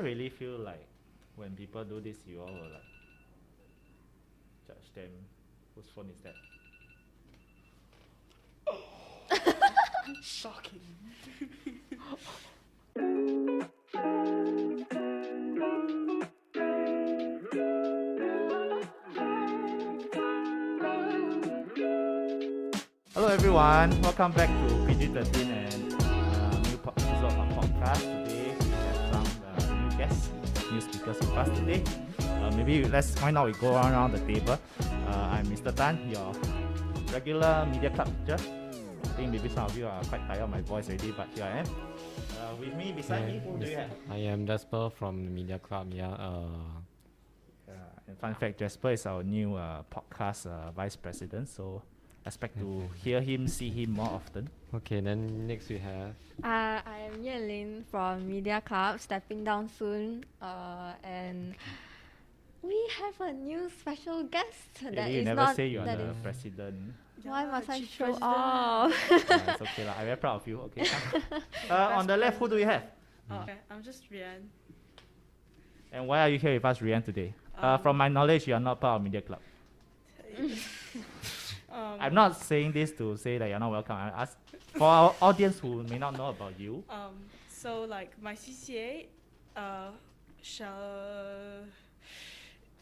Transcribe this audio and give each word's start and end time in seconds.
I 0.00 0.02
really 0.02 0.30
feel 0.30 0.56
like 0.56 0.86
when 1.36 1.50
people 1.50 1.84
do 1.84 2.00
this, 2.00 2.16
you 2.26 2.40
all 2.40 2.46
will 2.46 2.72
like 2.72 2.80
judge 4.66 4.94
them. 4.94 5.10
Whose 5.74 5.90
phone 5.94 6.08
is 6.08 6.16
that? 6.22 6.36
Shocking. 10.22 10.80
Hello 23.12 23.28
everyone, 23.28 24.00
welcome 24.00 24.32
back 24.32 24.48
to 24.48 24.74
PG13 24.86 25.50
and 25.50 25.69
guests, 30.70 30.86
new 30.86 30.92
speakers 30.92 31.18
with 31.20 31.30
us 31.36 31.58
today. 31.58 31.82
Uh, 32.20 32.50
maybe 32.56 32.84
let's 32.84 33.14
why 33.20 33.30
not 33.30 33.46
we 33.46 33.52
go 33.54 33.74
around 33.74 34.12
the 34.12 34.18
table. 34.20 34.58
Uh, 34.80 35.10
I'm 35.32 35.46
Mr. 35.46 35.74
Tan, 35.74 35.98
your 36.10 36.32
regular 37.12 37.66
media 37.70 37.90
club 37.90 38.08
teacher. 38.26 38.38
I 39.04 39.08
think 39.16 39.32
maybe 39.32 39.48
some 39.48 39.64
of 39.66 39.76
you 39.76 39.86
are 39.86 40.02
quite 40.04 40.26
tired 40.26 40.42
of 40.42 40.50
my 40.50 40.60
voice 40.60 40.88
already, 40.88 41.12
but 41.12 41.28
here 41.34 41.44
I 41.44 41.58
am. 41.58 41.66
Uh, 41.66 42.54
with 42.58 42.74
me, 42.74 42.92
beside 42.92 43.26
me, 43.26 43.40
who 43.44 43.58
do 43.58 43.66
you 43.70 43.76
have? 43.76 43.90
I 44.10 44.16
am 44.16 44.46
Jasper 44.46 44.90
from 44.90 45.24
the 45.24 45.30
Media 45.30 45.58
Club. 45.58 45.92
Yeah. 45.92 46.10
Uh, 46.12 46.46
Uh, 47.70 48.14
fun 48.18 48.34
fact, 48.34 48.58
Jasper 48.58 48.90
is 48.90 49.06
our 49.06 49.22
new 49.22 49.54
uh, 49.54 49.82
podcast 49.86 50.42
uh, 50.46 50.72
vice 50.74 50.96
president, 50.98 51.46
so 51.48 51.80
expect 52.30 52.54
to 52.62 52.86
hear 53.02 53.20
him, 53.20 53.48
see 53.50 53.70
him 53.70 53.90
more 53.98 54.10
often. 54.18 54.46
okay. 54.78 55.00
Then 55.02 55.46
next 55.50 55.66
we 55.68 55.78
have. 55.82 56.14
Uh, 56.42 56.78
I 56.94 57.10
am 57.10 57.18
Yelin 57.26 57.82
from 57.90 58.28
Media 58.30 58.62
Club, 58.62 59.00
stepping 59.02 59.42
down 59.42 59.68
soon. 59.68 60.24
Uh, 60.40 60.94
and 61.02 61.54
we 62.62 62.78
have 63.02 63.16
a 63.28 63.32
new 63.34 63.66
special 63.80 64.22
guest 64.30 64.70
that 64.82 64.94
Really, 64.94 65.14
you 65.14 65.20
is 65.20 65.24
never 65.26 65.42
not 65.50 65.56
say 65.56 65.66
you 65.66 65.80
are 65.82 65.86
that 65.90 65.98
the 65.98 66.10
is- 66.14 66.22
president. 66.22 66.94
Why 67.26 67.42
Yeah, 67.44 67.50
must 67.52 67.68
I 67.68 67.80
show 67.84 68.14
president. 68.16 68.22
off? 68.22 68.94
uh, 69.12 69.50
it's 69.52 69.62
okay 69.66 69.84
lah. 69.84 69.94
I'm 69.98 70.06
very 70.08 70.16
proud 70.16 70.36
of 70.40 70.44
you. 70.48 70.56
Okay. 70.72 70.86
uh, 71.68 71.98
on 71.98 72.06
the 72.06 72.16
left, 72.16 72.38
who 72.38 72.46
do 72.48 72.54
we 72.56 72.64
have? 72.64 72.84
Oh, 73.28 73.42
okay, 73.44 73.58
I'm 73.68 73.82
just 73.82 74.06
Rian. 74.08 74.46
And 75.92 76.06
why 76.08 76.22
are 76.24 76.30
you 76.32 76.38
here 76.38 76.54
with 76.54 76.64
us, 76.64 76.78
Rian, 76.80 77.02
today? 77.04 77.34
uh, 77.60 77.74
Um, 77.76 77.82
from 77.84 77.98
my 77.98 78.08
knowledge, 78.08 78.46
you 78.48 78.54
are 78.54 78.62
not 78.62 78.80
part 78.80 78.96
of 78.96 79.04
Media 79.04 79.20
Club. 79.20 79.42
um, 81.80 81.96
I'm 82.00 82.14
not 82.14 82.36
saying 82.36 82.72
this 82.72 82.92
to 82.92 83.16
say 83.16 83.38
that 83.38 83.48
you're 83.48 83.58
not 83.58 83.70
welcome. 83.70 83.96
I 83.96 84.08
ask 84.22 84.36
for 84.74 84.86
our 84.86 85.14
audience 85.22 85.58
who 85.58 85.82
may 85.84 85.98
not 85.98 86.16
know 86.16 86.28
about 86.28 86.58
you. 86.58 86.84
Um, 86.90 87.14
so 87.48 87.82
like 87.84 88.10
my 88.20 88.34
CCA, 88.34 89.06
uh, 89.56 89.90
shall 90.42 91.64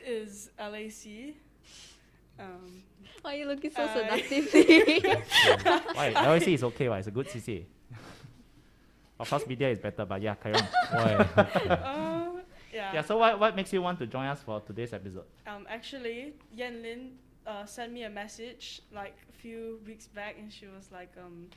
is 0.05 0.51
LAC. 0.59 1.35
Um, 2.39 2.83
Why 3.23 3.35
are 3.35 3.37
you 3.37 3.47
looking 3.47 3.71
so 3.71 3.87
seductively? 3.87 5.01
Why? 5.93 6.11
LAC 6.11 6.49
is 6.49 6.65
okay. 6.65 6.89
Why? 6.89 6.99
It's 6.99 7.09
a 7.09 7.11
good 7.11 7.29
CCA. 7.29 7.65
Of 9.21 9.29
course, 9.29 9.47
media 9.47 9.71
is 9.71 9.81
better, 9.81 10.05
but 10.05 10.23
yeah, 10.23 10.35
carry 10.37 10.55
on. 10.55 10.63
Why? 10.93 11.15
uh, 11.15 12.31
yeah. 12.73 12.95
Yeah. 12.95 13.03
So 13.03 13.19
what 13.19 13.39
what 13.41 13.57
makes 13.57 13.73
you 13.73 13.83
want 13.83 13.99
to 13.99 14.07
join 14.07 14.27
us 14.27 14.41
for 14.43 14.61
today's 14.61 14.93
episode? 14.93 15.25
Um, 15.47 15.67
actually, 15.69 16.35
Yan 16.55 16.83
Lin 16.83 17.11
uh, 17.49 17.65
sent 17.65 17.93
me 17.93 18.03
a 18.05 18.11
message 18.11 18.83
like 18.93 19.17
a 19.29 19.33
few 19.33 19.81
weeks 19.87 20.07
back, 20.07 20.37
and 20.39 20.53
she 20.53 20.67
was 20.67 20.93
like, 20.93 21.13
um, 21.17 21.49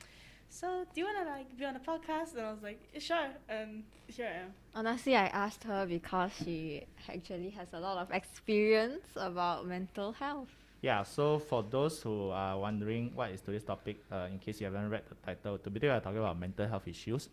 "So 0.48 0.84
do 0.92 1.00
you 1.00 1.06
wanna 1.06 1.28
like 1.28 1.56
be 1.56 1.64
on 1.64 1.76
a 1.76 1.80
podcast?" 1.80 2.32
And 2.34 2.46
I 2.46 2.50
was 2.50 2.62
like, 2.62 2.80
"Sure." 2.98 3.28
And 3.48 3.84
here 4.08 4.26
I 4.26 4.38
am. 4.44 4.50
Honestly, 4.74 5.14
I 5.14 5.26
asked 5.26 5.64
her 5.64 5.86
because 5.86 6.32
she 6.42 6.86
actually 7.08 7.50
has 7.50 7.68
a 7.74 7.80
lot 7.80 7.98
of 7.98 8.10
experience 8.10 9.06
about 9.16 9.66
mental 9.66 10.12
health. 10.12 10.48
Yeah, 10.80 11.04
so 11.04 11.38
for 11.38 11.62
those 11.62 12.02
who 12.02 12.30
are 12.30 12.58
wondering 12.58 13.12
what 13.14 13.30
is 13.30 13.40
today's 13.40 13.62
topic, 13.62 14.02
uh, 14.10 14.26
in 14.32 14.40
case 14.40 14.60
you 14.60 14.66
haven't 14.66 14.90
read 14.90 15.04
the 15.08 15.14
title, 15.14 15.56
today 15.58 15.86
we 15.86 15.88
are 15.94 16.00
talking 16.00 16.18
about 16.18 16.40
mental 16.40 16.66
health 16.66 16.88
issues. 16.88 17.28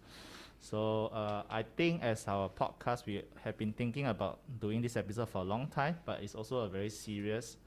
So 0.60 1.08
uh, 1.08 1.44
I 1.50 1.64
think 1.64 2.04
as 2.04 2.28
our 2.28 2.50
podcast, 2.50 3.08
we 3.08 3.24
have 3.44 3.58
been 3.58 3.74
thinking 3.74 4.06
about 4.06 4.38
doing 4.60 4.82
this 4.84 4.98
episode 4.98 5.30
for 5.30 5.40
a 5.40 5.44
long 5.46 5.66
time, 5.68 5.98
but 6.06 6.22
it's 6.22 6.36
also 6.36 6.60
a 6.60 6.70
very 6.70 6.92
serious, 6.92 7.58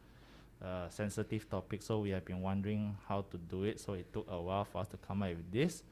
uh, 0.62 0.88
sensitive 0.88 1.48
topic. 1.48 1.82
So 1.82 2.00
we 2.00 2.10
have 2.10 2.24
been 2.24 2.40
wondering 2.40 2.96
how 3.08 3.22
to 3.30 3.36
do 3.36 3.64
it. 3.64 3.80
So 3.80 3.94
it 3.94 4.12
took 4.12 4.26
a 4.30 4.40
while 4.40 4.64
for 4.64 4.80
us 4.80 4.88
to 4.88 4.96
come 4.96 5.22
up 5.22 5.30
with 5.30 5.50
this. 5.50 5.82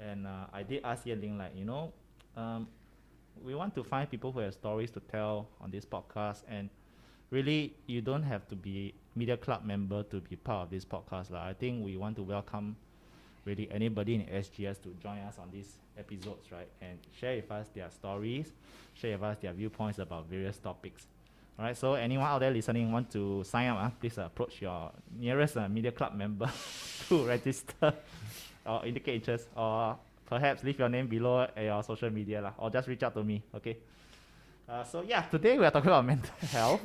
And 0.00 0.26
uh, 0.26 0.46
I 0.52 0.62
did 0.62 0.82
ask 0.84 1.04
Yeling, 1.04 1.38
like, 1.38 1.56
you 1.56 1.64
know, 1.64 1.92
um, 2.36 2.68
we 3.42 3.54
want 3.54 3.74
to 3.74 3.84
find 3.84 4.10
people 4.10 4.32
who 4.32 4.40
have 4.40 4.54
stories 4.54 4.90
to 4.92 5.00
tell 5.00 5.48
on 5.60 5.70
this 5.70 5.84
podcast 5.84 6.42
and 6.48 6.68
really 7.30 7.74
you 7.86 8.00
don't 8.00 8.22
have 8.22 8.48
to 8.48 8.56
be 8.56 8.94
media 9.14 9.36
club 9.36 9.64
member 9.64 10.02
to 10.04 10.20
be 10.20 10.36
part 10.36 10.64
of 10.64 10.70
this 10.70 10.84
podcast 10.84 11.30
lah. 11.30 11.44
I 11.44 11.52
think 11.52 11.84
we 11.84 11.96
want 11.96 12.16
to 12.16 12.22
welcome 12.22 12.76
really 13.44 13.68
anybody 13.70 14.14
in 14.14 14.22
SGS 14.22 14.80
to 14.82 14.88
join 15.02 15.18
us 15.18 15.38
on 15.38 15.50
these 15.50 15.78
episodes 15.98 16.52
right 16.52 16.68
and 16.80 16.98
share 17.18 17.36
with 17.36 17.50
us 17.50 17.66
their 17.74 17.90
stories 17.90 18.52
share 18.94 19.12
with 19.12 19.22
us 19.22 19.38
their 19.38 19.52
viewpoints 19.52 19.98
about 19.98 20.28
various 20.28 20.58
topics 20.58 21.06
alright 21.58 21.76
so 21.76 21.94
anyone 21.94 22.26
out 22.26 22.38
there 22.38 22.50
listening 22.50 22.92
want 22.92 23.10
to 23.10 23.42
sign 23.44 23.68
up 23.68 23.78
ah, 23.80 23.90
please 23.98 24.16
approach 24.18 24.62
your 24.62 24.90
nearest 25.18 25.56
uh, 25.56 25.68
media 25.68 25.90
club 25.90 26.14
member 26.14 26.48
to 27.08 27.26
register 27.26 27.92
or 28.66 28.86
indicate 28.86 29.16
interest 29.16 29.48
or 29.56 29.96
perhaps 30.26 30.62
leave 30.62 30.78
your 30.78 30.88
name 30.88 31.06
below 31.08 31.42
at 31.42 31.64
your 31.64 31.82
social 31.82 32.10
media 32.10 32.40
lah, 32.40 32.52
or 32.58 32.70
just 32.70 32.86
reach 32.86 33.02
out 33.02 33.14
to 33.14 33.24
me 33.24 33.42
okay 33.54 33.76
uh, 34.68 34.84
so 34.84 35.00
yeah, 35.00 35.22
today 35.22 35.58
we 35.58 35.64
are 35.64 35.70
talking 35.70 35.88
about 35.92 36.04
mental 36.04 36.30
health. 36.52 36.82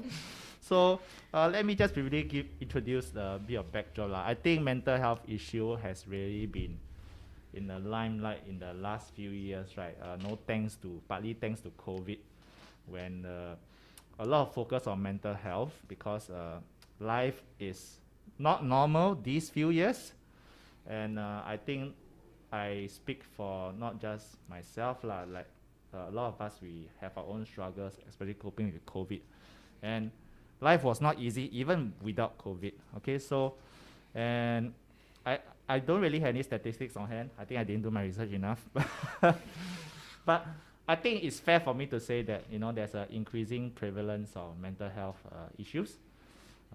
So 0.62 1.02
uh, 1.34 1.50
let 1.52 1.66
me 1.66 1.76
just 1.76 1.94
briefly 1.94 2.24
give 2.24 2.46
introduce 2.62 3.12
a 3.16 3.40
bit 3.46 3.56
of 3.56 3.70
backdrop. 3.72 4.10
lah. 4.12 4.24
I 4.24 4.36
think 4.36 4.64
mental 4.64 4.96
health 4.96 5.20
issue 5.28 5.76
has 5.76 6.08
really 6.08 6.46
been 6.46 6.80
in 7.54 7.68
the 7.68 7.80
limelight 7.80 8.42
in 8.48 8.58
the 8.58 8.74
last 8.80 9.12
few 9.12 9.32
years, 9.32 9.76
right? 9.76 9.98
Uh, 10.02 10.16
no 10.24 10.40
thanks 10.48 10.76
to 10.80 11.02
partly 11.10 11.34
thanks 11.36 11.60
to 11.68 11.70
COVID, 11.76 12.18
when 12.88 13.26
uh, 13.28 13.56
a 14.20 14.26
lot 14.26 14.48
of 14.48 14.54
focus 14.54 14.88
on 14.88 15.02
mental 15.02 15.34
health 15.34 15.74
because 15.88 16.30
uh, 16.30 16.60
life 17.00 17.42
is 17.60 18.00
not 18.40 18.66
normal 18.66 19.16
these 19.16 19.50
few 19.50 19.70
years, 19.70 20.14
and 20.88 21.20
uh, 21.20 21.42
I 21.46 21.58
think 21.58 21.94
I 22.52 22.88
speak 22.88 23.24
for 23.24 23.74
not 23.74 24.00
just 24.00 24.38
myself 24.50 25.04
lah, 25.04 25.24
like 25.28 25.48
uh, 25.94 26.10
a 26.10 26.12
lot 26.12 26.34
of 26.34 26.42
us 26.42 26.60
we 26.62 26.88
have 27.02 27.18
our 27.18 27.26
own 27.26 27.46
struggles, 27.46 27.98
especially 28.10 28.36
coping 28.36 28.72
with 28.72 28.86
COVID, 28.86 29.22
and 29.82 30.12
life 30.62 30.84
was 30.84 31.02
not 31.02 31.20
easy 31.20 31.50
even 31.58 31.94
without 32.02 32.38
COVID. 32.38 32.74
Okay, 32.98 33.18
so 33.20 33.56
and 34.14 34.74
I 35.26 35.40
I 35.68 35.80
don't 35.80 36.02
really 36.02 36.20
have 36.20 36.30
any 36.30 36.44
statistics 36.44 36.96
on 36.96 37.08
hand. 37.08 37.30
I 37.40 37.46
think 37.46 37.60
I 37.60 37.64
didn't 37.64 37.84
do 37.84 37.92
my 37.92 38.04
research 38.04 38.32
enough, 38.32 38.62
but 40.26 40.46
I 40.88 40.96
think 40.96 41.24
it's 41.24 41.40
fair 41.40 41.60
for 41.60 41.74
me 41.74 41.86
to 41.88 42.00
say 42.00 42.24
that 42.24 42.44
you 42.52 42.60
know 42.60 42.72
there's 42.72 42.94
an 42.94 43.08
increasing 43.10 43.72
prevalence 43.72 44.32
of 44.36 44.60
mental 44.60 44.90
health 44.90 45.18
uh, 45.32 45.48
issues, 45.58 45.98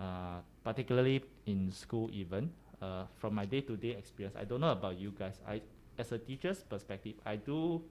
uh, 0.00 0.40
particularly 0.64 1.22
in 1.46 1.70
school 1.72 2.08
even. 2.12 2.50
Uh, 2.80 3.04
from 3.16 3.34
my 3.34 3.44
day-to-day 3.44 3.90
experience, 3.90 4.36
I 4.38 4.44
don't 4.44 4.60
know 4.60 4.70
about 4.70 4.96
you 4.96 5.10
guys. 5.18 5.40
I, 5.46 5.60
as 5.98 6.12
a 6.12 6.18
teacher's 6.18 6.62
perspective, 6.62 7.14
I 7.26 7.34
do 7.36 7.82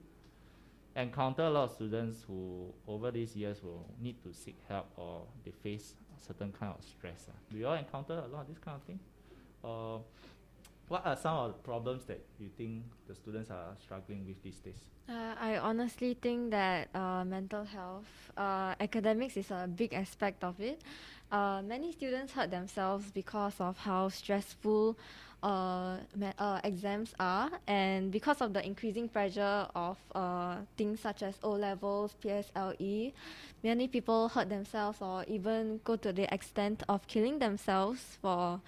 encounter 0.96 1.42
a 1.42 1.50
lot 1.50 1.64
of 1.64 1.72
students 1.72 2.24
who 2.26 2.72
over 2.88 3.10
these 3.10 3.36
years 3.36 3.62
will 3.62 3.84
need 4.00 4.16
to 4.22 4.32
seek 4.32 4.56
help 4.66 4.86
or 4.96 5.22
they 5.44 5.50
face 5.50 5.94
certain 6.26 6.52
kind 6.52 6.74
of 6.76 6.82
stress. 6.84 7.26
ah. 7.28 7.36
Do 7.52 7.58
you 7.58 7.66
all 7.68 7.74
encounter 7.74 8.14
a 8.14 8.26
lot 8.26 8.42
of 8.42 8.48
this 8.48 8.58
kind 8.58 8.76
of 8.76 8.82
thing? 8.82 8.98
What 10.88 11.06
are 11.06 11.16
some 11.16 11.36
of 11.36 11.52
the 11.52 11.58
problems 11.58 12.04
that 12.06 12.20
you 12.38 12.48
think 12.56 12.82
the 13.06 13.14
students 13.14 13.50
are 13.50 13.76
struggling 13.80 14.26
with 14.26 14.42
these 14.42 14.56
days? 14.56 14.80
Uh, 15.08 15.34
I 15.40 15.56
honestly 15.58 16.16
think 16.20 16.50
that 16.50 16.88
uh, 16.94 17.24
mental 17.24 17.64
health, 17.64 18.08
uh, 18.36 18.74
academics 18.80 19.36
is 19.36 19.50
a 19.50 19.68
big 19.68 19.94
aspect 19.94 20.44
of 20.44 20.60
it. 20.60 20.80
Uh, 21.30 21.62
many 21.62 21.92
students 21.92 22.32
hurt 22.32 22.50
themselves 22.50 23.10
because 23.10 23.54
of 23.60 23.76
how 23.76 24.08
stressful 24.08 24.96
uh, 25.42 25.98
uh, 26.38 26.60
exams 26.64 27.14
are, 27.20 27.50
and 27.66 28.10
because 28.10 28.40
of 28.40 28.52
the 28.52 28.64
increasing 28.64 29.08
pressure 29.08 29.66
of 29.74 29.96
things 30.76 31.00
such 31.00 31.22
as 31.22 31.36
O 31.42 31.52
levels, 31.52 32.16
PSLE, 32.24 33.12
many 33.62 33.88
people 33.88 34.28
hurt 34.28 34.48
themselves 34.48 34.98
or 35.00 35.24
even 35.28 35.80
go 35.84 35.96
to 35.96 36.12
the 36.12 36.32
extent 36.34 36.82
of 36.88 37.06
killing 37.06 37.38
themselves 37.38 38.18
for 38.20 38.60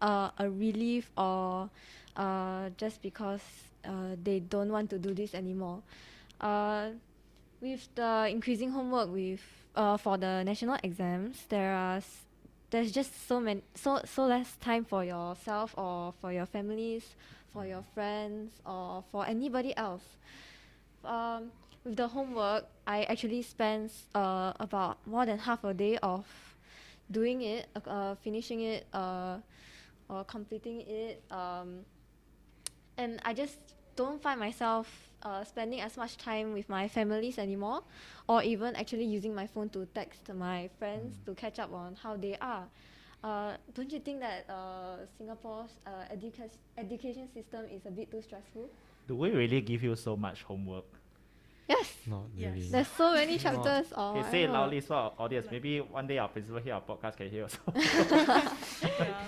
uh, 0.00 0.30
a 0.38 0.50
relief 0.50 1.10
or 1.16 1.70
uh, 2.16 2.70
just 2.76 3.02
because 3.02 3.42
uh, 3.84 4.16
they 4.22 4.40
don't 4.40 4.70
want 4.70 4.90
to 4.90 4.98
do 4.98 5.14
this 5.14 5.34
anymore. 5.34 5.82
Uh, 6.40 6.90
with 7.60 7.88
the 7.94 8.28
increasing 8.30 8.70
homework 8.70 9.10
with 9.12 9.40
uh, 9.76 9.96
for 9.96 10.16
the 10.18 10.42
national 10.44 10.76
exams, 10.82 11.44
there 11.48 11.72
are 11.74 11.96
s- 11.96 12.24
there's 12.70 12.92
just 12.92 13.26
so 13.28 13.40
many 13.40 13.62
so 13.74 14.00
so 14.04 14.26
less 14.26 14.56
time 14.60 14.84
for 14.84 15.04
yourself 15.04 15.74
or 15.78 16.12
for 16.20 16.32
your 16.32 16.46
families, 16.46 17.14
for 17.52 17.66
your 17.66 17.82
friends 17.94 18.52
or 18.66 19.04
for 19.10 19.26
anybody 19.26 19.76
else. 19.76 20.02
Um, 21.04 21.50
with 21.84 21.96
the 21.96 22.08
homework, 22.08 22.64
I 22.86 23.04
actually 23.04 23.42
spend 23.42 23.90
uh, 24.14 24.52
about 24.58 24.98
more 25.06 25.26
than 25.26 25.38
half 25.38 25.64
a 25.64 25.74
day 25.74 25.98
of 25.98 26.24
doing 27.10 27.42
it, 27.42 27.68
uh, 27.86 28.14
finishing 28.24 28.60
it, 28.62 28.86
uh, 28.92 29.38
or 30.14 30.24
completing 30.24 30.80
it. 30.82 31.22
Um, 31.30 31.80
and 32.96 33.20
I 33.24 33.34
just 33.34 33.58
don't 33.96 34.20
find 34.22 34.38
myself 34.40 34.86
uh, 35.22 35.42
spending 35.44 35.80
as 35.80 35.96
much 35.96 36.16
time 36.16 36.52
with 36.52 36.68
my 36.68 36.86
families 36.88 37.38
anymore, 37.38 37.82
or 38.28 38.42
even 38.42 38.76
actually 38.76 39.04
using 39.04 39.34
my 39.34 39.46
phone 39.46 39.68
to 39.70 39.86
text 39.94 40.28
my 40.34 40.68
friends 40.78 41.16
Mm. 41.16 41.24
to 41.26 41.34
catch 41.34 41.58
up 41.58 41.72
on 41.72 41.96
how 42.02 42.16
they 42.16 42.36
are. 42.40 42.66
Uh, 43.22 43.56
don't 43.74 43.90
you 43.90 44.00
think 44.00 44.20
that 44.20 44.44
uh, 44.50 44.96
Singapore's 45.16 45.70
uh, 45.86 45.90
educa- 46.14 46.50
education 46.76 47.26
system 47.32 47.64
is 47.72 47.86
a 47.86 47.90
bit 47.90 48.10
too 48.10 48.20
stressful? 48.20 48.68
Do 49.08 49.16
we 49.16 49.30
really 49.30 49.60
give 49.62 49.82
you 49.82 49.96
so 49.96 50.14
much 50.16 50.42
homework? 50.42 50.84
Yes, 51.66 51.94
Not 52.06 52.24
Yes. 52.36 52.52
really. 52.54 52.68
there's 52.68 52.88
so 52.88 53.14
many 53.14 53.38
chapters. 53.38 53.86
or 53.96 54.18
Okay, 54.18 54.30
say 54.30 54.42
it 54.44 54.50
loudly 54.50 54.80
so 54.82 54.94
our 54.94 55.12
audience. 55.18 55.46
Like- 55.46 55.52
Maybe 55.52 55.80
one 55.80 56.06
day 56.06 56.18
our 56.18 56.28
principal 56.28 56.60
here, 56.60 56.74
our 56.74 56.82
podcast 56.82 57.16
can 57.16 57.30
hear 57.30 57.44
also. 57.44 57.58
yeah. 58.82 59.24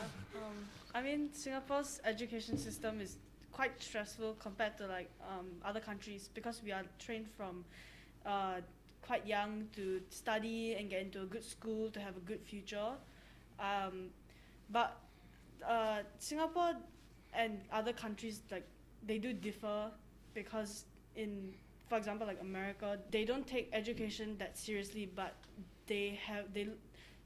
I 0.96 1.02
mean, 1.02 1.28
Singapore's 1.30 2.00
education 2.06 2.56
system 2.56 3.02
is 3.02 3.18
quite 3.52 3.82
stressful 3.82 4.34
compared 4.40 4.78
to 4.78 4.86
like 4.86 5.10
um, 5.28 5.46
other 5.62 5.78
countries 5.78 6.30
because 6.32 6.62
we 6.64 6.72
are 6.72 6.84
trained 6.98 7.26
from 7.36 7.66
uh, 8.24 8.60
quite 9.02 9.26
young 9.26 9.68
to 9.74 10.00
study 10.08 10.74
and 10.74 10.88
get 10.88 11.02
into 11.02 11.20
a 11.20 11.26
good 11.26 11.44
school 11.44 11.90
to 11.90 12.00
have 12.00 12.16
a 12.16 12.20
good 12.20 12.40
future. 12.40 12.92
Um, 13.60 14.08
but 14.70 14.96
uh, 15.68 15.98
Singapore 16.18 16.72
and 17.34 17.60
other 17.70 17.92
countries 17.92 18.40
like 18.50 18.66
they 19.06 19.18
do 19.18 19.34
differ 19.34 19.90
because 20.32 20.86
in 21.14 21.52
for 21.90 21.98
example 21.98 22.26
like 22.26 22.40
America 22.40 22.98
they 23.10 23.26
don't 23.26 23.46
take 23.46 23.68
education 23.74 24.34
that 24.38 24.56
seriously 24.56 25.10
but 25.14 25.34
they 25.86 26.18
have 26.24 26.52
they 26.54 26.68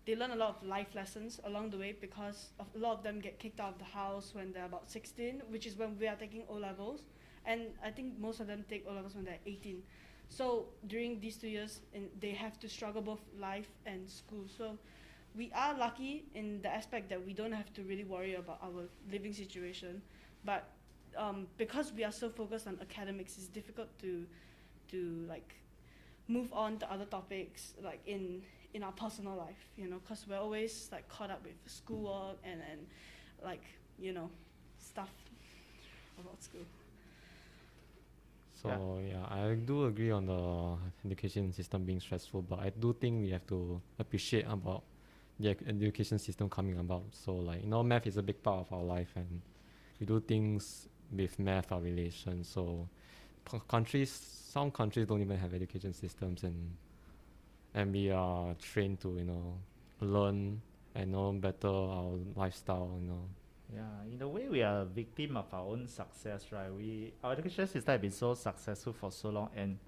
they 0.07 0.17
learn 0.17 0.31
a 0.31 0.37
lot 0.37 0.57
of 0.57 0.67
life 0.67 0.95
lessons 0.95 1.41
along 1.45 1.71
the 1.71 1.79
way 1.79 1.95
because 2.01 2.51
of, 2.59 2.67
a 2.75 2.79
lot 2.79 2.97
of 2.99 3.03
them 3.03 3.21
get 3.21 3.39
kicked 3.39 3.61
out 3.61 3.73
of 3.73 3.79
the 3.79 3.85
house 3.85 4.33
when 4.35 4.53
they're 4.53 4.65
about 4.65 4.91
16 4.91 5.43
which 5.49 5.67
is 5.67 5.77
when 5.77 5.99
we 5.99 6.09
are 6.09 6.17
taking 6.17 6.43
O 6.49 6.55
levels 6.55 7.03
and 7.47 7.63
I 7.85 7.91
think 7.91 8.19
most 8.19 8.41
of 8.41 8.47
them 8.47 8.65
take 8.69 8.87
O 8.89 8.93
levels 8.93 9.15
when 9.15 9.25
they're 9.25 9.39
18 9.47 9.83
so 10.31 10.67
during 10.87 11.21
these 11.21 11.37
two 11.37 11.49
years 11.49 11.81
in, 11.93 12.09
they 12.21 12.31
have 12.31 12.59
to 12.61 12.69
struggle 12.69 13.03
both 13.03 13.21
life 13.39 13.69
and 13.85 14.09
school. 14.09 14.45
So 14.57 14.79
we 15.37 15.51
are 15.55 15.77
lucky 15.77 16.25
in 16.35 16.63
the 16.63 16.69
aspect 16.69 17.11
that 17.11 17.27
we 17.27 17.35
don't 17.35 17.53
have 17.53 17.75
to 17.75 17.83
really 17.83 18.05
worry 18.05 18.37
about 18.37 18.61
our 18.63 18.85
living 19.11 19.33
situation. 19.33 20.01
But 20.45 20.71
um, 21.17 21.49
because 21.59 21.93
we 21.93 22.05
are 22.05 22.13
so 22.13 22.31
focused 22.31 22.69
on 22.69 22.79
academics 22.81 23.37
it's 23.37 23.49
difficult 23.49 23.89
to 24.01 24.25
to 24.93 25.27
like 25.29 25.57
move 26.29 26.53
on 26.53 26.79
to 26.79 26.93
other 26.93 27.05
topics 27.05 27.75
like 27.83 28.01
in 28.07 28.43
in 28.75 28.83
our 28.83 28.93
personal 28.93 29.37
life 29.37 29.67
you 29.77 29.89
know 29.89 29.99
because 29.99 30.27
we're 30.29 30.39
always 30.39 30.89
like 30.93 31.09
caught 31.09 31.31
up 31.31 31.43
with 31.45 31.55
schoolwork 31.67 32.37
and 32.45 32.61
and 32.71 32.81
like 33.45 33.63
you 33.99 34.13
know 34.13 34.31
stuff 34.79 35.11
about 36.19 36.43
school 36.43 36.65
So 38.63 39.01
yeah. 39.09 39.25
I 39.31 39.55
do 39.55 39.87
agree 39.87 40.11
on 40.11 40.27
the 40.27 40.77
education 41.07 41.53
system 41.53 41.85
being 41.85 42.01
stressful, 42.01 42.43
but 42.43 42.59
I 42.61 42.71
do 42.71 42.93
think 42.93 43.23
we 43.23 43.31
have 43.31 43.47
to 43.47 43.81
appreciate 43.99 44.45
about 44.47 44.83
the 45.39 45.57
education 45.67 46.19
system 46.19 46.51
coming 46.51 46.79
about. 46.79 47.05
So 47.13 47.35
like 47.37 47.63
you 47.63 47.69
know, 47.69 47.83
math 47.83 48.07
is 48.07 48.19
a 48.19 48.23
big 48.23 48.43
part 48.43 48.67
of 48.67 48.73
our 48.73 48.85
life, 48.85 49.13
and 49.17 49.41
we 49.99 50.05
do 50.07 50.21
things 50.21 50.89
with 51.11 51.39
math 51.39 51.73
or 51.73 51.81
relation. 51.81 52.45
So 52.45 52.87
countries, 53.69 54.11
some 54.11 54.71
countries 54.71 55.07
don't 55.07 55.23
even 55.23 55.39
have 55.39 55.55
education 55.55 55.95
systems, 55.95 56.43
and 56.43 56.77
and 57.75 57.93
we 57.93 58.11
are 58.11 58.55
trained 58.55 59.01
to 59.01 59.17
you 59.19 59.25
know 59.25 59.59
learn 60.01 60.61
and 60.95 61.13
know 61.13 61.33
better 61.33 61.69
our 61.69 62.13
lifestyle. 62.37 62.99
You 63.01 63.09
know, 63.09 63.25
Yeah, 63.73 64.13
in 64.13 64.21
a 64.23 64.29
way, 64.29 64.49
we 64.49 64.63
are 64.63 64.83
a 64.83 64.85
victim 64.85 65.37
of 65.37 65.47
our 65.53 65.63
own 65.67 65.87
success, 65.87 66.51
right? 66.53 66.73
We 66.73 67.13
our 67.23 67.33
education 67.33 67.67
system 67.67 67.93
has 67.93 68.01
been 68.01 68.11
so 68.11 68.35
successful 68.35 68.93
for 68.93 69.11
so 69.13 69.31
long, 69.31 69.51
and 69.57 69.79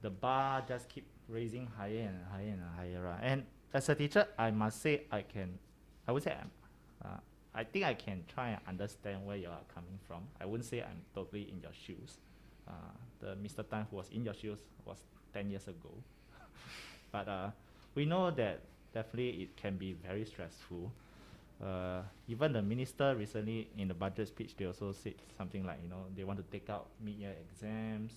the 0.00 0.10
bar 0.10 0.62
just 0.66 0.88
keep 0.88 1.06
raising 1.28 1.66
higher 1.66 2.08
and 2.10 2.18
higher 2.32 2.48
and 2.48 2.62
higher, 2.76 3.02
right? 3.02 3.20
And 3.22 3.44
as 3.72 3.88
a 3.88 3.94
teacher, 3.94 4.26
I 4.38 4.50
must 4.50 4.82
say 4.82 5.02
I 5.10 5.22
can, 5.22 5.58
I 6.06 6.12
would 6.12 6.22
say 6.22 6.32
I'm, 6.38 6.50
uh, 7.04 7.18
I 7.54 7.64
think 7.64 7.84
I 7.84 7.94
can 7.94 8.24
try 8.26 8.48
and 8.50 8.60
understand 8.66 9.24
where 9.24 9.36
you 9.36 9.48
are 9.48 9.62
coming 9.72 9.98
from. 10.06 10.24
I 10.40 10.44
wouldn't 10.46 10.68
say 10.68 10.82
I'm 10.82 11.02
totally 11.14 11.42
in 11.50 11.60
your 11.62 11.72
shoes. 11.72 12.18
Uh, 12.66 12.72
the 13.20 13.36
Mr. 13.36 13.68
Tan 13.68 13.86
who 13.90 13.96
was 13.96 14.08
in 14.10 14.24
your 14.24 14.34
shoes 14.34 14.58
was 14.84 14.98
ten 15.32 15.50
years 15.50 15.68
ago, 15.68 15.92
but 17.12 17.28
uh, 17.28 17.50
we 17.94 18.04
know 18.04 18.30
that 18.32 18.60
definitely 18.94 19.42
it 19.42 19.56
can 19.56 19.76
be 19.76 19.92
very 19.92 20.24
stressful. 20.24 20.90
Uh, 21.62 22.02
even 22.26 22.52
the 22.52 22.62
minister 22.62 23.14
recently 23.14 23.68
in 23.78 23.86
the 23.86 23.94
budget 23.94 24.26
speech, 24.26 24.56
they 24.56 24.64
also 24.64 24.90
said 24.90 25.14
something 25.38 25.64
like, 25.64 25.78
you 25.82 25.88
know, 25.88 26.02
they 26.16 26.24
want 26.24 26.38
to 26.38 26.44
take 26.50 26.68
out 26.68 26.88
mid-year 27.04 27.34
exams, 27.38 28.12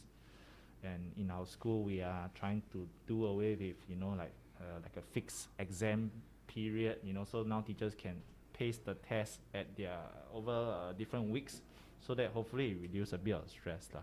and 0.83 1.12
in 1.18 1.30
our 1.30 1.45
school 1.45 1.83
we 1.83 2.01
are 2.01 2.30
trying 2.33 2.63
to 2.71 2.88
do 3.06 3.25
away 3.25 3.53
with, 3.53 3.75
you 3.88 3.95
know, 3.95 4.15
like 4.18 4.33
uh, 4.59 4.80
like 4.81 4.98
a 4.98 5.01
fixed 5.13 5.50
exam 5.59 6.09
period, 6.48 6.98
you 7.03 7.13
know, 7.13 7.24
so 7.24 7.44
now 7.44 7.62
teachers 7.62 7.94
can 7.94 8.15
pace 8.53 8.80
the 8.86 8.95
test 8.95 9.39
at 9.53 9.68
their 9.75 10.00
over 10.33 10.51
uh, 10.51 10.94
different 10.94 11.30
weeks, 11.30 11.62
so 12.00 12.15
that 12.15 12.31
hopefully 12.31 12.71
it 12.71 12.77
reduce 12.81 13.13
a 13.13 13.18
bit 13.18 13.36
of 13.36 13.50
stress 13.50 13.89
lah. 13.94 14.01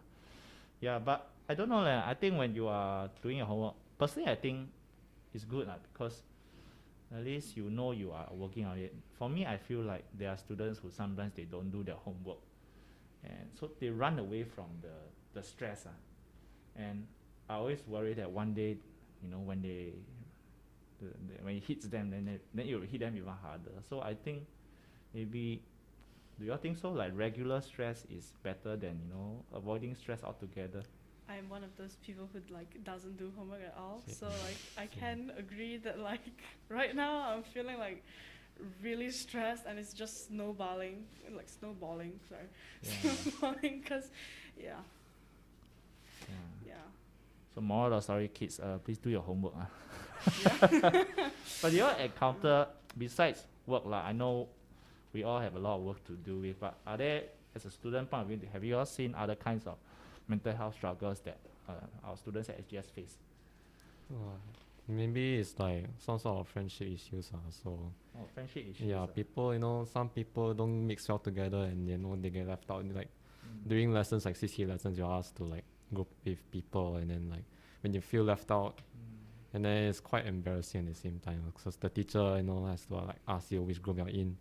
Yeah, 0.81 0.99
but 0.99 1.31
I 1.49 1.55
don't 1.55 1.69
know 1.69 1.81
lah. 1.81 2.05
I 2.07 2.15
think 2.15 2.39
when 2.39 2.55
you 2.55 2.69
are 2.69 3.09
doing 3.23 3.39
your 3.39 3.47
homework, 3.47 3.75
personally, 3.99 4.31
I 4.31 4.37
think 4.37 4.69
it's 5.35 5.45
good 5.45 5.67
lah 5.67 5.77
because 5.93 6.23
at 7.15 7.25
least 7.25 7.57
you 7.57 7.71
know 7.71 7.93
you 7.93 8.11
are 8.13 8.29
working 8.33 8.65
on 8.65 8.79
it. 8.79 8.95
For 9.19 9.29
me, 9.29 9.47
I 9.47 9.57
feel 9.57 9.81
like 9.81 10.05
there 10.17 10.31
are 10.31 10.37
students 10.37 10.79
who 10.79 10.91
sometimes 10.91 11.35
they 11.35 11.45
don't 11.45 11.71
do 11.71 11.83
their 11.83 11.97
homework, 11.97 12.39
and 13.25 13.51
so 13.59 13.71
they 13.81 13.91
run 13.91 14.19
away 14.19 14.45
from 14.45 14.67
the 14.81 14.95
the 15.35 15.43
stress. 15.43 15.87
Ah. 15.87 15.97
And 16.77 17.07
I 17.49 17.55
always 17.55 17.83
worry 17.87 18.15
that 18.15 18.31
one 18.31 18.55
day, 18.55 18.79
you 19.23 19.29
know, 19.29 19.39
when 19.39 19.61
they, 19.61 19.93
the, 21.01 21.07
the, 21.07 21.45
when 21.45 21.57
it 21.57 21.65
hits 21.65 21.87
them, 21.87 22.11
then 22.11 22.25
they, 22.25 22.39
then 22.55 22.67
it 22.67 22.75
will 22.75 22.87
hit 22.87 23.01
them 23.01 23.17
even 23.17 23.29
harder. 23.29 23.73
So 23.89 24.01
I 24.01 24.15
think 24.15 24.47
maybe, 25.13 25.63
do 26.39 26.47
you 26.47 26.53
all 26.53 26.59
think 26.59 26.79
so? 26.79 26.91
Like 26.93 27.13
regular 27.15 27.61
stress 27.61 28.07
is 28.11 28.33
better 28.43 28.77
than 28.77 29.01
you 29.05 29.15
know 29.15 29.45
avoiding 29.55 29.95
stress 29.95 30.23
altogether. 30.25 30.83
I'm 31.29 31.49
one 31.49 31.65
of 31.65 31.75
those 31.77 31.97
people 32.05 32.29
who 32.33 32.41
like 32.53 32.83
doesn't 32.85 33.17
do 33.17 33.33
homework 33.37 33.63
at 33.65 33.75
all. 33.79 34.03
So 34.07 34.27
like 34.27 34.57
I 34.77 34.87
can 34.87 35.33
agree 35.39 35.77
that 35.79 35.99
like 35.99 36.21
right 36.69 36.95
now 36.95 37.31
I'm 37.31 37.43
feeling 37.43 37.79
like 37.79 38.03
really 38.83 39.11
stressed 39.11 39.65
and 39.67 39.79
it's 39.79 39.93
just 39.95 40.29
snowballing, 40.29 41.05
like 41.35 41.49
snowballing. 41.49 42.21
Sorry, 42.29 42.49
Yeah. 42.83 43.11
snowballing 43.23 43.81
because 43.81 44.11
yeah, 44.59 44.77
yeah. 46.29 46.35
yeah. 46.67 46.75
So 47.55 47.61
moral 47.61 47.95
of 47.99 48.03
story, 48.05 48.29
kids, 48.29 48.61
uh, 48.61 48.79
please 48.85 48.99
do 48.99 49.11
your 49.11 49.23
homework. 49.23 49.55
Ah. 49.59 49.69
But 51.63 51.73
you 51.73 51.85
all 51.85 51.97
encounter 51.97 52.67
besides 52.99 53.45
work 53.67 53.85
lah. 53.87 54.03
I 54.07 54.13
know 54.13 54.49
we 55.13 55.23
all 55.23 55.39
have 55.41 55.55
a 55.55 55.59
lot 55.59 55.77
of 55.77 55.83
work 55.83 56.05
to 56.07 56.13
do 56.13 56.39
with. 56.41 56.59
But 56.61 56.75
are 56.87 56.97
there, 56.97 57.23
as 57.55 57.65
a 57.65 57.71
student 57.71 58.11
point 58.11 58.23
of 58.23 58.29
view, 58.29 58.49
have 58.53 58.65
you 58.65 58.77
all 58.79 58.87
seen 58.87 59.15
other 59.15 59.35
kinds 59.37 59.67
of 59.67 59.77
mental 60.33 60.55
health 60.61 60.75
struggles 60.81 61.21
that 61.27 61.39
uh, 61.69 61.73
our 62.07 62.17
students 62.17 62.49
at 62.49 62.57
SGS 62.67 62.89
face? 62.97 63.17
Uh, 64.11 64.37
maybe 64.89 65.37
it's 65.41 65.59
like 65.59 65.85
some 65.99 66.19
sort 66.19 66.39
of 66.41 66.49
friendship 66.49 66.89
issues. 66.99 67.31
Uh, 67.35 67.39
so 67.63 67.71
Oh, 68.17 68.27
friendship 68.35 68.65
issues. 68.71 68.87
yeah, 68.93 69.01
ah. 69.03 69.07
people 69.07 69.53
you 69.55 69.59
know 69.65 69.85
some 69.97 70.09
people 70.19 70.53
don't 70.55 70.87
mix 70.87 71.09
well 71.09 71.19
together 71.19 71.63
and 71.71 71.89
you 71.89 71.99
know 71.99 72.17
they 72.23 72.31
get 72.31 72.47
left 72.47 72.71
out. 72.71 72.85
Like 73.01 73.09
Mm. 73.43 73.69
during 73.69 73.93
lessons 73.93 74.25
like 74.25 74.37
CC 74.37 74.65
lessons, 74.69 74.97
you're 74.99 75.11
asked 75.21 75.35
to 75.39 75.45
like 75.55 75.65
group 75.93 76.09
with 76.25 76.41
people 76.53 76.89
and 77.01 77.11
then 77.11 77.29
like 77.35 77.45
when 77.83 77.93
you 77.93 78.01
feel 78.01 78.23
left 78.33 78.51
out, 78.53 78.77
Mm. 78.79 79.55
and 79.55 79.65
then 79.65 79.77
it's 79.91 79.99
quite 80.01 80.27
embarrassing 80.27 80.83
at 80.87 80.95
the 80.95 81.01
same 81.07 81.19
time 81.29 81.41
because 81.53 81.75
the 81.77 81.89
teacher 81.89 82.37
you 82.37 82.45
know 82.45 82.65
has 82.67 82.85
to 82.87 82.95
like 83.11 83.21
ask 83.27 83.51
you 83.51 83.61
which 83.63 83.81
group 83.83 83.99
you're 83.99 84.09
in. 84.23 84.37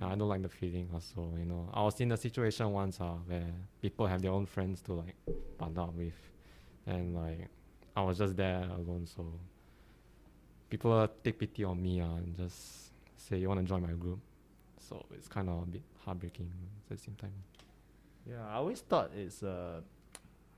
I 0.00 0.14
don't 0.14 0.28
like 0.28 0.42
the 0.42 0.48
feeling 0.48 0.88
also, 0.92 1.34
you 1.36 1.44
know. 1.44 1.68
I 1.72 1.82
was 1.82 2.00
in 2.00 2.12
a 2.12 2.16
situation 2.16 2.70
once 2.72 3.00
uh, 3.00 3.16
where 3.26 3.52
people 3.82 4.06
have 4.06 4.22
their 4.22 4.30
own 4.30 4.46
friends 4.46 4.80
to 4.82 4.92
like 4.94 5.16
up 5.60 5.94
with 5.94 6.14
and 6.86 7.14
like 7.14 7.48
I 7.96 8.02
was 8.02 8.18
just 8.18 8.36
there 8.36 8.62
alone 8.62 9.06
so 9.06 9.26
people 10.70 11.08
take 11.22 11.38
pity 11.38 11.64
on 11.64 11.82
me 11.82 12.00
uh, 12.00 12.06
and 12.06 12.36
just 12.36 12.92
say 13.16 13.38
you 13.38 13.48
wanna 13.48 13.64
join 13.64 13.82
my 13.82 13.92
group. 13.92 14.20
So 14.78 15.04
it's 15.12 15.28
kinda 15.28 15.52
a 15.52 15.66
bit 15.66 15.82
heartbreaking 16.04 16.50
at 16.90 16.96
the 16.96 17.02
same 17.02 17.16
time. 17.16 17.32
Yeah, 18.26 18.46
I 18.48 18.54
always 18.54 18.80
thought 18.80 19.10
it's 19.16 19.42
uh, 19.42 19.80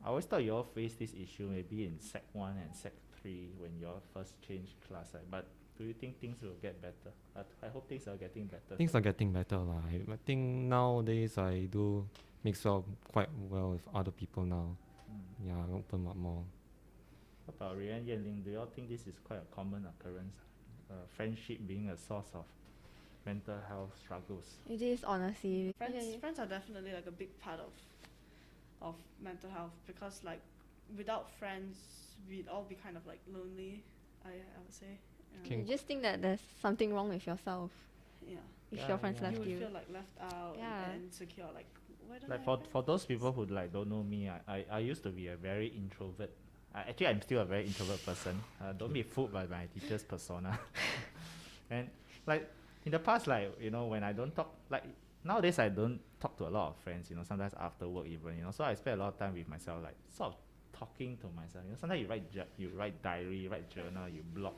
I 0.05 0.09
always 0.09 0.25
thought 0.25 0.45
you 0.45 0.55
all 0.55 0.65
face 0.65 0.95
this 0.95 1.15
issue 1.15 1.49
maybe 1.49 1.87
in 1.87 1.99
Sec 2.01 2.25
one 2.33 2.57
and 2.63 2.75
Sec 2.75 2.93
three 3.21 3.51
when 3.59 3.71
you 3.79 3.87
all 3.87 4.03
first 4.13 4.41
changed 4.43 4.75
class. 4.87 5.15
But 5.31 5.47
do 5.81 5.87
you 5.87 5.95
think 5.95 6.21
things 6.21 6.43
will 6.43 6.61
get 6.61 6.77
better? 6.83 7.11
I, 7.35 7.41
I 7.67 7.71
hope 7.71 7.89
things 7.89 8.07
are 8.07 8.17
getting 8.17 8.45
better. 8.45 8.77
Things 8.77 8.95
are 8.95 9.01
getting 9.01 9.33
better 9.33 9.57
lah. 9.57 9.81
I, 9.89 10.13
I 10.13 10.19
think 10.27 10.69
nowadays 10.69 11.39
I 11.39 11.65
do 11.73 12.05
mix 12.45 12.67
up 12.67 12.85
quite 13.11 13.31
well 13.49 13.71
with 13.71 13.89
other 13.95 14.11
people 14.11 14.45
now. 14.45 14.77
Mm. 15.09 15.49
Yeah, 15.49 15.57
I 15.57 15.73
open 15.73 16.07
up 16.07 16.17
more. 16.17 16.45
What 17.47 17.57
about 17.57 17.79
Rian 17.81 18.05
Yanling? 18.05 18.45
Do 18.45 18.51
you 18.51 18.61
all 18.61 18.69
think 18.77 18.91
this 18.91 19.07
is 19.09 19.17
quite 19.25 19.41
a 19.41 19.49
common 19.57 19.87
occurrence? 19.89 20.37
Uh, 20.91 21.01
friendship 21.17 21.59
being 21.67 21.89
a 21.89 21.97
source 21.97 22.29
of 22.35 22.45
mental 23.25 23.57
health 23.67 23.97
struggles. 24.05 24.61
It 24.69 24.83
is 24.83 25.03
honestly. 25.03 25.73
Friends, 25.79 25.95
Yeah, 25.97 26.03
yeah. 26.13 26.19
friends 26.21 26.39
are 26.39 26.47
definitely 26.47 26.93
like 26.93 27.07
a 27.07 27.17
big 27.17 27.33
part 27.41 27.59
of 27.61 27.73
of 28.83 28.97
mental 29.23 29.49
health 29.49 29.73
because 29.87 30.21
like 30.25 30.41
without 30.97 31.31
friends, 31.41 31.77
we'd 32.29 32.49
all 32.49 32.65
be 32.69 32.77
kind 32.77 32.99
of 33.01 33.07
like 33.07 33.21
lonely. 33.33 33.81
I 34.27 34.37
I 34.45 34.59
would 34.61 34.75
say. 34.77 35.01
Yeah. 35.45 35.57
You 35.57 35.65
just 35.65 35.87
think 35.87 36.03
that 36.03 36.23
there's 36.23 36.41
something 36.61 36.93
wrong 36.95 37.09
with 37.09 37.27
yourself 37.27 37.71
yeah. 38.27 38.39
if 38.71 38.79
Yeah, 38.79 38.89
your 38.89 38.99
friends 38.99 39.19
yeah. 39.21 39.31
You 39.31 39.33
left 39.37 39.39
would 39.41 39.51
you. 39.51 39.59
feel 39.59 39.71
like 39.71 39.89
left 39.93 40.21
out 40.35 40.55
Yeah. 40.59 40.91
and 40.91 41.05
insecure. 41.05 41.47
Like 41.55 41.67
why 42.07 42.19
don't 42.19 42.31
Like 42.31 42.41
I 42.41 42.45
for 42.45 42.57
have 42.59 42.67
for 42.69 42.83
those 42.83 43.05
people 43.05 43.33
who 43.33 43.47
like 43.47 43.73
don't 43.73 43.89
know 43.89 44.03
me, 44.03 44.29
I, 44.29 44.41
I, 44.49 44.65
I 44.71 44.79
used 44.81 45.03
to 45.05 45.11
be 45.11 45.29
a 45.29 45.37
very 45.37 45.69
introvert. 45.69 46.31
I, 46.75 46.81
actually, 46.81 47.09
I'm 47.09 47.21
still 47.21 47.41
a 47.41 47.45
very 47.45 47.67
introvert 47.67 48.05
person. 48.07 48.41
Uh, 48.63 48.73
don't 48.73 48.93
be 48.93 49.03
fooled 49.03 49.33
by 49.33 49.47
my 49.47 49.67
teacher's 49.75 50.05
persona. 50.05 50.59
and 51.71 51.89
like 52.27 52.49
in 52.85 52.93
the 52.93 52.99
past, 52.99 53.27
like 53.27 53.53
you 53.61 53.71
know, 53.71 53.87
when 53.87 54.05
I 54.05 54.13
don't 54.13 54.35
talk, 54.35 54.55
like 54.71 54.85
nowadays 55.25 55.59
I 55.59 55.69
don't 55.69 55.99
talk 56.21 56.37
to 56.39 56.47
a 56.47 56.51
lot 56.51 56.69
of 56.71 56.77
friends. 56.77 57.11
You 57.11 57.17
know, 57.17 57.23
sometimes 57.25 57.55
after 57.59 57.89
work 57.89 58.07
even. 58.07 58.37
You 58.39 58.45
know, 58.45 58.51
so 58.53 58.65
I 58.65 58.75
spend 58.75 59.01
a 59.01 59.05
lot 59.05 59.15
of 59.15 59.19
time 59.19 59.35
with 59.35 59.49
myself, 59.49 59.83
like 59.83 59.97
sort 60.17 60.33
of 60.33 60.37
talking 60.79 61.17
to 61.19 61.27
myself. 61.35 61.65
You 61.65 61.71
know, 61.73 61.77
sometimes 61.81 62.01
you 62.03 62.07
write 62.09 62.25
you 62.57 62.71
write 62.77 63.03
diary, 63.03 63.39
you 63.39 63.51
write 63.51 63.69
journal, 63.71 64.09
you 64.09 64.23
blog, 64.35 64.55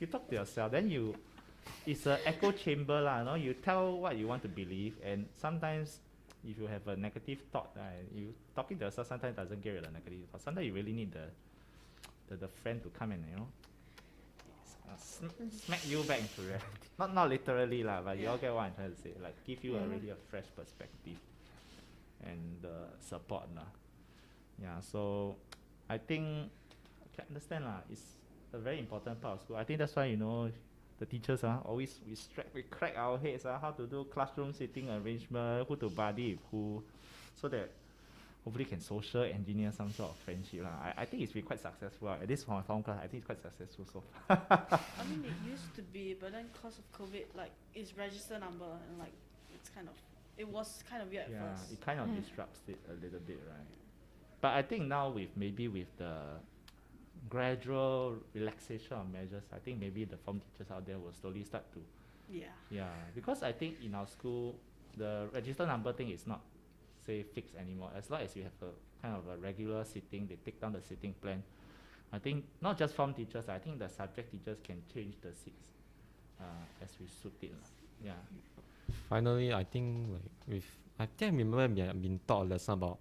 you 0.00 0.06
talk 0.06 0.28
to 0.28 0.34
yourself. 0.36 0.72
Then 0.72 0.90
you, 0.90 1.14
it's 1.86 2.06
an 2.06 2.18
echo 2.24 2.52
chamber 2.52 3.00
lah. 3.00 3.18
You 3.20 3.24
know, 3.24 3.34
you 3.34 3.54
tell 3.54 3.98
what 3.98 4.16
you 4.16 4.26
want 4.26 4.42
to 4.42 4.48
believe, 4.48 4.94
and 5.04 5.26
sometimes 5.36 6.00
if 6.46 6.56
you 6.58 6.66
have 6.66 6.86
a 6.88 6.96
negative 6.96 7.42
thought, 7.52 7.70
right, 7.76 8.06
you 8.14 8.32
talking 8.54 8.78
to 8.78 8.84
yourself 8.86 9.08
sometimes 9.08 9.36
doesn't 9.36 9.60
get 9.62 9.70
rid 9.70 9.84
of 9.84 9.92
the 9.92 9.98
negative 9.98 10.20
thought. 10.30 10.40
Sometimes 10.42 10.66
you 10.66 10.72
really 10.72 10.92
need 10.92 11.12
the, 11.12 11.26
the, 12.30 12.36
the 12.36 12.48
friend 12.48 12.82
to 12.82 12.88
come 12.90 13.12
and 13.12 13.24
you 13.30 13.36
know, 13.36 13.48
uh, 14.88 14.96
sm- 14.96 15.50
smack 15.50 15.80
you 15.88 16.02
back 16.04 16.20
into 16.20 16.42
reality. 16.42 16.64
Not 16.98 17.14
not 17.14 17.28
literally 17.28 17.82
lah, 17.86 18.02
but 18.02 18.18
you 18.18 18.26
all 18.28 18.38
get 18.38 18.50
what 18.54 18.66
I'm 18.66 18.74
trying 18.74 18.90
to 18.90 18.98
say. 19.00 19.14
Like 19.22 19.34
give 19.46 19.62
you 19.62 19.76
a 19.76 19.80
Mhm. 19.86 19.90
really 19.90 20.10
a 20.10 20.18
fresh 20.30 20.46
perspective, 20.56 21.18
and 22.26 22.58
the 22.62 22.90
support 22.98 23.46
lah. 23.54 23.70
Yeah, 24.58 24.80
so 24.82 25.36
I 25.86 25.98
think 26.02 26.50
I 26.98 27.06
can 27.14 27.30
understand 27.30 27.70
lah. 27.70 27.86
It's 27.86 28.17
a 28.52 28.58
very 28.58 28.78
important 28.78 29.20
part 29.20 29.34
of 29.34 29.40
school. 29.42 29.56
I 29.56 29.64
think 29.64 29.78
that's 29.78 29.94
why 29.96 30.06
you 30.06 30.16
know 30.16 30.50
the 30.98 31.06
teachers 31.06 31.44
ah 31.44 31.60
always 31.64 32.00
we 32.08 32.14
strike 32.14 32.48
we 32.54 32.62
crack 32.62 32.94
our 32.96 33.18
heads 33.18 33.44
ah 33.46 33.58
how 33.60 33.70
to 33.70 33.86
do 33.86 34.04
classroom 34.12 34.52
seating 34.52 34.88
arrangement, 34.90 35.66
who 35.68 35.76
to 35.76 35.88
buddy 35.90 36.32
with 36.32 36.40
who, 36.50 36.82
so 37.40 37.48
that 37.48 37.70
hopefully 38.44 38.64
can 38.64 38.80
social 38.80 39.22
engineer 39.24 39.70
some 39.72 39.92
sort 39.92 40.10
of 40.10 40.16
friendship 40.16 40.62
lah. 40.62 40.70
I, 40.82 41.02
I 41.02 41.04
think 41.04 41.22
it's 41.22 41.32
been 41.32 41.42
quite 41.44 41.60
successful. 41.60 42.08
ah. 42.08 42.16
At 42.22 42.28
least 42.28 42.46
for 42.46 42.52
my 42.52 42.62
form 42.62 42.82
class, 42.82 42.98
I 43.02 43.06
think 43.06 43.22
it's 43.22 43.26
quite 43.26 43.42
successful 43.42 43.84
so 43.92 44.02
far. 44.26 44.38
I 44.98 45.04
mean, 45.10 45.24
it 45.24 45.36
used 45.48 45.74
to 45.76 45.82
be, 45.82 46.16
but 46.18 46.32
then 46.32 46.46
because 46.52 46.78
of 46.78 46.84
COVID, 46.98 47.24
like 47.36 47.50
it's 47.74 47.96
register 47.96 48.38
number 48.38 48.64
and 48.88 48.98
like 48.98 49.12
it's 49.54 49.68
kind 49.68 49.88
of 49.88 49.94
it 50.38 50.48
was 50.48 50.82
kind 50.88 51.02
of 51.02 51.10
weird 51.10 51.26
yeah, 51.30 51.42
at 51.44 51.58
first. 51.58 51.72
it 51.72 51.80
kind 51.84 52.00
of 52.00 52.06
Mm. 52.08 52.14
disrupts 52.22 52.60
it 52.68 52.78
a 52.88 52.94
little 53.04 53.18
bit, 53.26 53.40
right? 53.50 53.66
But 54.40 54.54
I 54.54 54.62
think 54.62 54.86
now 54.86 55.10
with 55.10 55.30
maybe 55.36 55.66
with 55.68 55.88
the 55.98 56.14
gradual 57.28 58.16
relaxation 58.34 58.96
of 58.96 59.10
measures, 59.10 59.44
I 59.52 59.58
think 59.58 59.80
maybe 59.80 60.04
the 60.04 60.16
form 60.16 60.40
teachers 60.40 60.70
out 60.70 60.86
there 60.86 60.98
will 60.98 61.12
slowly 61.12 61.44
start 61.44 61.64
to 61.72 61.80
Yeah. 62.30 62.52
Yeah, 62.70 62.90
because 63.14 63.42
I 63.42 63.52
think 63.52 63.76
in 63.82 63.94
our 63.94 64.06
school, 64.06 64.54
the 64.96 65.28
register 65.32 65.66
number 65.66 65.92
thing 65.92 66.10
is 66.10 66.26
not, 66.26 66.40
say, 67.06 67.22
fixed 67.22 67.54
anymore. 67.56 67.90
As 67.96 68.10
long 68.10 68.20
as 68.20 68.36
you 68.36 68.42
have 68.42 68.52
a 68.62 68.72
kind 69.02 69.16
of 69.16 69.26
a 69.28 69.36
regular 69.38 69.84
sitting, 69.84 70.26
they 70.26 70.36
take 70.44 70.60
down 70.60 70.72
the 70.72 70.82
sitting 70.82 71.14
plan. 71.22 71.42
I 72.12 72.18
think 72.18 72.44
not 72.60 72.78
just 72.78 72.94
form 72.94 73.14
teachers, 73.14 73.48
I 73.48 73.58
think 73.58 73.78
the 73.78 73.88
subject 73.88 74.30
teachers 74.30 74.58
can 74.62 74.82
change 74.92 75.14
the 75.22 75.32
seats 75.32 75.68
uh, 76.40 76.44
as 76.82 76.90
we 77.00 77.06
suit 77.06 77.34
it. 77.42 77.52
Yeah. 78.04 78.12
Finally, 79.08 79.52
I 79.52 79.64
think 79.64 80.08
like 80.12 80.30
with 80.46 80.64
I 80.98 81.06
think 81.06 81.32
I 81.32 81.36
remember 81.36 81.74
we 81.74 81.80
have 81.80 82.00
been 82.02 82.20
taught 82.26 82.46
a 82.46 82.48
lesson 82.48 82.74
about 82.74 82.98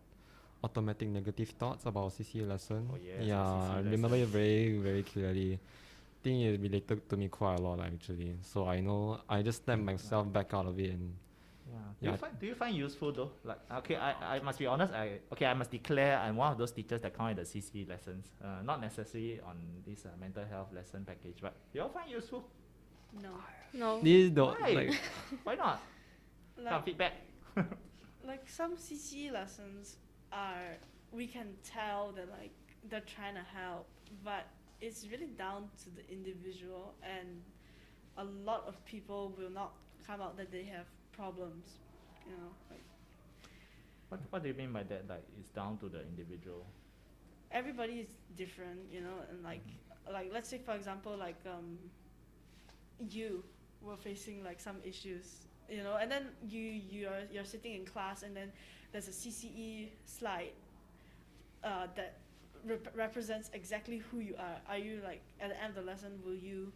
automatic 0.64 1.08
negative 1.10 1.50
thoughts 1.50 1.86
about 1.86 2.12
CCA 2.12 2.48
lesson. 2.48 2.90
Oh, 2.92 2.98
yes, 3.04 3.24
yeah, 3.24 3.42
I 3.42 3.80
remember 3.80 4.16
it 4.18 4.28
very 4.28 4.78
very 4.78 5.04
clearly. 5.04 5.60
think 6.24 6.42
it 6.44 6.60
related 6.60 7.08
to 7.10 7.16
me 7.16 7.28
quite 7.30 7.60
a 7.60 7.62
lot 7.62 7.80
actually. 7.80 8.36
So 8.42 8.68
I 8.68 8.80
know 8.82 9.20
I 9.30 9.42
just 9.44 9.64
snap 9.64 9.80
myself 9.80 10.32
back 10.34 10.54
out 10.54 10.66
of 10.66 10.80
it 10.80 10.92
and 10.92 11.14
Yeah. 11.68 11.78
Do 12.00 12.06
Yeah. 12.06 12.12
you 12.12 12.18
find 12.18 12.40
do 12.40 12.46
you 12.48 12.56
find 12.56 12.76
useful 12.76 13.12
though? 13.12 13.32
Like 13.44 13.60
okay, 13.80 13.96
I, 13.98 14.38
I 14.38 14.40
must 14.40 14.58
be 14.60 14.66
honest. 14.66 14.94
I 14.94 15.20
okay, 15.34 15.46
I 15.46 15.54
must 15.54 15.70
declare 15.72 16.18
I'm 16.18 16.36
one 16.36 16.52
of 16.54 16.58
those 16.58 16.72
teachers 16.72 17.02
that 17.02 17.14
count 17.18 17.32
in 17.32 17.38
the 17.38 17.44
CC 17.44 17.88
lessons. 17.88 18.26
Uh, 18.44 18.62
not 18.64 18.82
necessarily 18.82 19.40
on 19.42 19.58
this 19.86 20.06
uh, 20.06 20.10
mental 20.20 20.46
health 20.46 20.74
lesson 20.74 21.04
package, 21.06 21.38
but 21.42 21.54
you 21.74 21.82
all 21.84 21.90
find 21.90 22.10
useful. 22.10 22.44
No. 23.22 23.34
No. 23.74 24.02
this 24.02 24.26
is 24.26 24.34
the 24.34 24.46
Why? 24.46 24.72
like 24.80 24.94
Why 25.44 25.56
not? 25.56 25.82
Some 26.70 26.84
feedback. 26.84 27.14
like 28.26 28.50
some 28.50 28.76
CC 28.76 29.32
lessons 29.32 29.98
are 30.32 30.78
we 31.12 31.28
can 31.28 31.56
tell 31.64 32.12
that 32.14 32.30
like 32.30 32.54
they're 32.90 33.02
trying 33.02 33.36
to 33.36 33.42
help, 33.56 33.88
but 34.24 34.48
it's 34.82 35.08
really 35.12 35.28
down 35.28 35.70
to 35.84 35.90
the 35.90 36.08
individual 36.12 36.96
and 37.04 37.42
a 38.18 38.24
lot 38.24 38.64
of 38.68 38.84
people 38.86 39.34
will 39.38 39.50
not 39.52 39.74
come 40.06 40.22
out 40.22 40.38
that 40.38 40.52
they 40.52 40.64
have 40.66 40.88
problems. 41.12 41.80
You 42.26 42.34
know, 42.34 42.52
like 42.70 42.84
What 44.10 44.22
What 44.30 44.42
do 44.44 44.50
you 44.50 44.54
mean 44.56 44.74
by 44.74 44.84
that? 44.84 45.08
Like 45.08 45.26
it's 45.40 45.50
down 45.50 45.78
to 45.80 45.90
the 45.90 46.02
individual. 46.06 46.66
everybody 47.52 47.94
is 48.00 48.10
different, 48.36 48.80
you 48.92 49.02
know, 49.02 49.18
and 49.30 49.44
like 49.44 49.66
like 50.12 50.30
let's 50.34 50.50
say 50.50 50.60
for 50.60 50.76
example 50.76 51.16
like 51.18 51.40
um 51.46 51.78
you 53.00 53.44
were 53.82 53.98
facing 53.98 54.44
like 54.44 54.60
some 54.60 54.78
issues, 54.84 55.48
you 55.70 55.84
know, 55.84 55.96
and 55.98 56.12
then 56.12 56.28
you 56.48 56.62
you're 56.62 57.22
you're 57.32 57.46
sitting 57.46 57.74
in 57.76 57.86
class 57.86 58.24
and 58.24 58.36
then 58.36 58.52
there's 58.92 59.08
a 59.08 59.12
CCE 59.12 59.90
slide 60.06 60.54
uh, 61.64 61.88
that 61.96 62.18
rep- 62.66 62.96
represents 62.96 63.50
exactly 63.54 63.98
who 63.98 64.20
you 64.20 64.36
are. 64.38 64.58
Are 64.70 64.78
you 64.78 65.02
like 65.04 65.22
at 65.40 65.50
the 65.50 65.62
end 65.62 65.78
of 65.78 65.86
the 65.86 65.92
lesson 65.92 66.20
will 66.26 66.36
you 66.36 66.72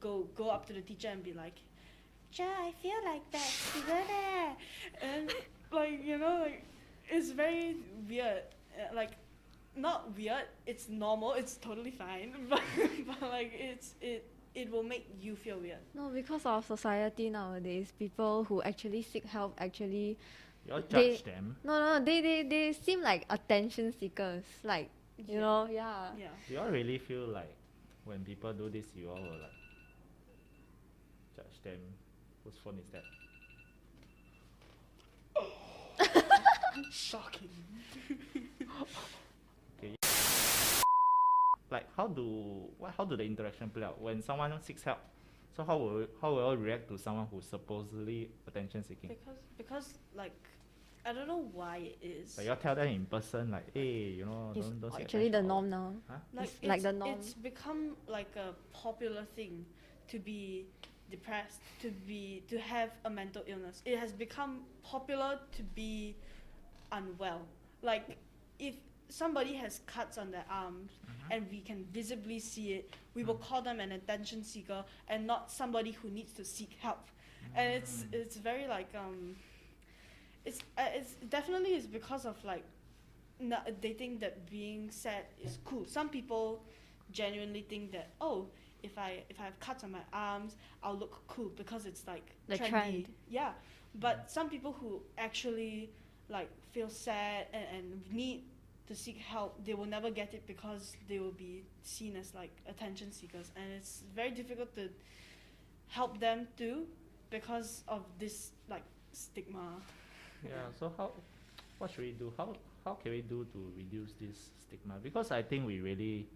go 0.00 0.26
go 0.36 0.48
up 0.50 0.66
to 0.66 0.72
the 0.72 0.80
teacher 0.80 1.08
and 1.08 1.22
be 1.22 1.32
like, 1.32 1.54
"Cha, 2.30 2.44
I 2.44 2.72
feel 2.82 2.98
like 3.04 3.30
that 3.30 3.40
student 3.40 4.10
eh," 4.10 4.52
and 5.02 5.34
like 5.72 6.04
you 6.04 6.18
know 6.18 6.40
like 6.42 6.64
it's 7.08 7.30
very 7.30 7.76
weird. 8.08 8.42
Uh, 8.78 8.94
like 8.94 9.12
not 9.76 10.16
weird. 10.16 10.46
It's 10.66 10.88
normal. 10.88 11.34
It's 11.34 11.56
totally 11.56 11.90
fine. 11.90 12.34
But 12.48 12.62
but 13.06 13.22
like 13.30 13.52
it's 13.54 13.94
it 14.00 14.24
it 14.54 14.70
will 14.70 14.82
make 14.82 15.06
you 15.20 15.36
feel 15.36 15.58
weird. 15.58 15.78
No, 15.94 16.08
because 16.08 16.44
of 16.46 16.64
society 16.64 17.30
nowadays, 17.30 17.92
people 17.98 18.44
who 18.44 18.62
actually 18.62 19.02
seek 19.02 19.24
help 19.24 19.54
actually 19.58 20.18
You 20.68 20.74
all 20.74 20.82
They- 20.82 21.16
judge 21.16 21.24
them. 21.24 21.56
no 21.64 21.72
no 21.80 22.04
they 22.04 22.20
they, 22.20 22.42
they 22.44 22.72
seem 22.74 23.00
like 23.00 23.24
attention 23.30 23.92
seekers. 23.98 24.44
Like 24.62 24.90
you 25.16 25.34
Yeah. 25.34 25.40
know, 25.40 25.66
yeah. 25.70 26.12
Yeah. 26.16 26.28
Do 26.46 26.52
you 26.54 26.60
all 26.60 26.68
really 26.68 26.98
feel 26.98 27.26
like 27.26 27.54
when 28.04 28.22
people 28.24 28.52
do 28.52 28.68
this, 28.68 28.84
you 28.94 29.08
all 29.08 29.16
will 29.16 29.40
like 29.40 29.56
judge 31.34 31.56
them? 31.64 31.80
Whose 32.44 32.58
phone 32.62 32.78
is 32.78 32.88
that? 32.92 33.04
Shocking. 36.92 37.48
Okay. 39.78 39.94
Like 41.70 41.86
how 41.96 42.06
do 42.08 42.66
what 42.78 42.92
how 42.96 43.04
do 43.04 43.16
the 43.16 43.22
interaction 43.24 43.70
play 43.70 43.84
out 43.84 44.00
when 44.00 44.20
someone 44.22 44.52
seeks 44.62 44.82
help? 44.82 44.98
So 45.58 45.64
how 45.64 45.76
will 45.76 46.06
how 46.22 46.34
will 46.34 46.52
you 46.52 46.58
react 46.58 46.88
to 46.90 46.96
someone 46.96 47.26
who's 47.32 47.44
supposedly 47.44 48.30
attention 48.46 48.84
seeking? 48.84 49.10
Because 49.10 49.40
because 49.56 49.98
like 50.14 50.38
I 51.04 51.12
don't 51.12 51.26
know 51.26 51.50
why 51.52 51.78
it 51.78 51.98
is. 52.00 52.36
Like 52.38 52.44
you 52.44 52.52
all 52.52 52.58
tell 52.58 52.76
them 52.76 52.86
in 52.86 53.06
person 53.06 53.50
like, 53.50 53.66
hey, 53.74 54.14
you 54.18 54.24
know, 54.24 54.52
It's 54.54 54.68
don't 54.68 54.80
don't 54.80 54.92
seek 54.92 55.00
actually 55.00 55.30
the 55.30 55.42
norm 55.42 55.68
now. 55.68 55.94
Huh? 56.06 56.14
like 56.32 56.44
it's 56.44 56.62
like 56.62 56.82
the 56.82 56.92
norm. 56.92 57.10
It's 57.18 57.34
become 57.34 57.96
like 58.06 58.36
a 58.36 58.54
popular 58.72 59.24
thing 59.34 59.66
to 60.06 60.20
be 60.20 60.66
depressed, 61.10 61.60
to 61.80 61.90
be 62.06 62.44
to 62.46 62.60
have 62.60 62.90
a 63.04 63.10
mental 63.10 63.42
illness. 63.48 63.82
It 63.84 63.98
has 63.98 64.12
become 64.12 64.60
popular 64.84 65.40
to 65.56 65.62
be 65.74 66.14
unwell. 66.92 67.42
Like 67.82 68.16
if 68.60 68.76
somebody 69.08 69.54
has 69.54 69.80
cuts 69.86 70.18
on 70.18 70.30
their 70.30 70.44
arms 70.50 70.92
Mhm. 71.06 71.30
and 71.30 71.50
we 71.50 71.60
can 71.60 71.84
visibly 71.92 72.38
see 72.40 72.74
it, 72.74 72.90
we 73.14 73.24
will 73.24 73.36
Mm. 73.36 73.40
call 73.48 73.62
them 73.62 73.80
an 73.80 73.92
attention 73.92 74.42
seeker 74.44 74.84
and 75.08 75.26
not 75.26 75.50
somebody 75.50 75.92
who 75.92 76.10
needs 76.10 76.32
to 76.34 76.44
seek 76.44 76.74
help. 76.80 77.10
And 77.54 77.72
it's 77.74 78.04
Mm. 78.04 78.14
it's 78.14 78.36
very 78.36 78.66
like 78.66 78.94
um 78.94 79.36
it's 80.44 80.60
uh, 80.76 80.86
it's 80.94 81.14
definitely 81.28 81.74
is 81.74 81.86
because 81.86 82.24
of 82.24 82.42
like 82.44 82.64
no, 83.40 83.58
they 83.80 83.92
think 83.92 84.20
that 84.20 84.50
being 84.50 84.90
sad 84.90 85.24
is 85.40 85.58
cool. 85.64 85.84
Some 85.86 86.08
people 86.08 86.64
genuinely 87.12 87.62
think 87.62 87.92
that 87.92 88.10
oh, 88.20 88.48
if 88.82 88.98
I 88.98 89.24
if 89.28 89.40
I 89.40 89.44
have 89.44 89.58
cuts 89.60 89.84
on 89.84 89.92
my 89.92 90.02
arms, 90.12 90.56
I'll 90.82 90.96
look 90.96 91.22
cool 91.28 91.50
because 91.56 91.86
it's 91.86 92.06
like 92.06 92.34
The 92.48 92.56
trendy. 92.58 92.68
trend. 92.70 93.08
Yeah, 93.28 93.52
but 93.94 94.30
some 94.30 94.48
people 94.48 94.72
who 94.72 95.02
actually 95.16 95.90
like 96.28 96.50
feel 96.72 96.88
sad 96.90 97.46
and, 97.52 97.64
and 97.76 98.12
need 98.12 98.44
to 98.88 98.94
seek 98.94 99.18
help, 99.18 99.64
they 99.64 99.74
will 99.74 99.86
never 99.86 100.10
get 100.10 100.34
it 100.34 100.46
because 100.46 100.96
they 101.08 101.18
will 101.18 101.32
be 101.32 101.62
seen 101.82 102.16
as 102.16 102.34
like 102.34 102.50
attention 102.66 103.12
seekers, 103.12 103.52
and 103.54 103.64
it's 103.76 104.02
very 104.14 104.30
difficult 104.30 104.74
to 104.74 104.88
help 105.88 106.18
them 106.18 106.48
too 106.56 106.86
because 107.30 107.84
of 107.86 108.02
this 108.18 108.50
like 108.68 108.82
stigma. 109.12 109.80
Yeah. 110.44 110.50
So 110.78 110.92
how, 110.96 111.12
what 111.78 111.90
should 111.90 112.04
we 112.04 112.12
do? 112.12 112.32
How 112.36 112.54
how 112.84 112.94
can 112.94 113.12
we 113.12 113.20
do 113.20 113.46
to 113.52 113.72
reduce 113.76 114.12
this 114.20 114.50
stigma? 114.62 114.94
Because 115.02 115.30
I 115.30 115.42
think 115.42 115.66
we 115.66 115.80
really 115.80 116.26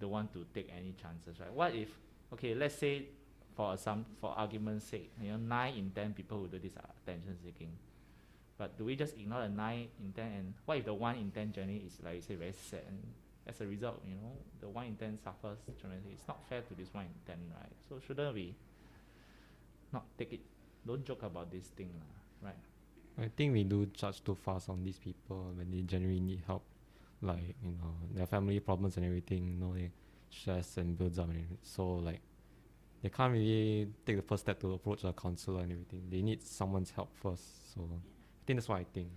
don't 0.00 0.10
want 0.10 0.32
to 0.32 0.46
take 0.54 0.70
any 0.70 0.94
chances, 1.02 1.40
right? 1.40 1.52
What 1.52 1.74
if, 1.74 1.88
okay, 2.32 2.54
let's 2.54 2.76
say 2.76 3.06
for 3.56 3.76
some 3.76 4.06
for 4.20 4.30
argument's 4.36 4.86
sake, 4.86 5.10
you 5.20 5.32
know, 5.32 5.36
nine 5.36 5.74
in 5.74 5.90
ten 5.90 6.14
people 6.14 6.38
who 6.38 6.46
do 6.46 6.58
this 6.60 6.76
are 6.76 6.88
attention 7.02 7.36
seeking. 7.44 7.72
But 8.58 8.76
do 8.76 8.84
we 8.84 8.96
just 8.96 9.16
ignore 9.16 9.42
the 9.42 9.48
nine 9.48 9.88
in 10.02 10.12
ten 10.12 10.32
and 10.32 10.54
what 10.66 10.78
if 10.78 10.84
the 10.84 10.94
one 10.94 11.16
in 11.16 11.30
ten 11.30 11.52
journey 11.52 11.82
is 11.86 11.98
like 12.04 12.16
you 12.16 12.22
say 12.22 12.34
very 12.34 12.52
sad 12.52 12.82
and 12.88 12.98
as 13.46 13.60
a 13.62 13.66
result, 13.66 14.02
you 14.06 14.16
know, 14.16 14.32
the 14.60 14.68
one 14.68 14.86
in 14.86 14.96
ten 14.96 15.18
suffers 15.24 15.58
tremendously. 15.80 16.12
It's 16.12 16.28
not 16.28 16.38
fair 16.48 16.60
to 16.60 16.74
this 16.74 16.92
one 16.92 17.04
in 17.04 17.14
ten, 17.26 17.38
right? 17.56 17.72
So 17.88 17.98
shouldn't 18.04 18.34
we 18.34 18.54
not 19.92 20.04
take 20.18 20.34
it 20.34 20.40
don't 20.86 21.04
joke 21.04 21.22
about 21.22 21.50
this 21.50 21.66
thing, 21.76 21.90
lah, 21.98 22.48
right? 22.48 23.26
I 23.26 23.30
think 23.36 23.52
we 23.52 23.64
do 23.64 23.86
judge 23.86 24.22
too 24.24 24.34
fast 24.34 24.68
on 24.68 24.84
these 24.84 24.98
people 24.98 25.52
when 25.54 25.70
they 25.70 25.82
genuinely 25.82 26.20
need 26.20 26.42
help, 26.46 26.62
like 27.20 27.54
you 27.62 27.72
know 27.72 27.94
their 28.14 28.26
family 28.26 28.60
problems 28.60 28.96
and 28.96 29.04
everything. 29.04 29.48
You 29.48 29.56
know, 29.56 29.74
they 29.74 29.90
stress 30.30 30.76
and 30.76 30.96
builds 30.96 31.18
up 31.18 31.28
and. 31.30 31.58
So 31.62 31.96
like 31.96 32.20
they 33.02 33.08
can't 33.08 33.32
really 33.32 33.88
take 34.06 34.16
the 34.16 34.22
first 34.22 34.44
step 34.44 34.60
to 34.60 34.72
approach 34.72 35.04
a 35.04 35.12
counselor 35.12 35.62
and 35.62 35.72
everything. 35.72 36.02
They 36.10 36.22
need 36.22 36.42
someone's 36.42 36.90
help 36.90 37.10
first. 37.20 37.74
So 37.74 37.88
think 38.48 38.58
that's 38.58 38.68
what 38.68 38.80
I 38.80 38.86
think. 38.94 39.08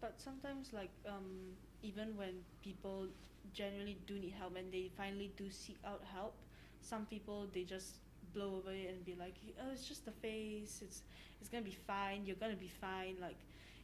But 0.00 0.14
sometimes, 0.16 0.72
like, 0.72 0.90
um, 1.06 1.52
even 1.82 2.16
when 2.16 2.40
people 2.62 3.06
generally 3.52 3.98
do 4.06 4.14
need 4.18 4.32
help 4.32 4.56
and 4.56 4.72
they 4.72 4.90
finally 4.96 5.30
do 5.36 5.50
seek 5.50 5.76
out 5.84 6.02
help, 6.10 6.34
some 6.80 7.04
people 7.04 7.46
they 7.52 7.64
just 7.64 7.96
blow 8.32 8.56
over 8.56 8.72
it 8.72 8.88
and 8.88 9.04
be 9.04 9.14
like, 9.14 9.34
"Oh, 9.60 9.70
it's 9.70 9.86
just 9.86 10.06
the 10.06 10.12
face. 10.12 10.80
It's 10.80 11.02
it's 11.38 11.50
gonna 11.50 11.68
be 11.72 11.78
fine. 11.92 12.24
You're 12.24 12.40
gonna 12.44 12.62
be 12.68 12.72
fine." 12.80 13.16
Like, 13.20 13.36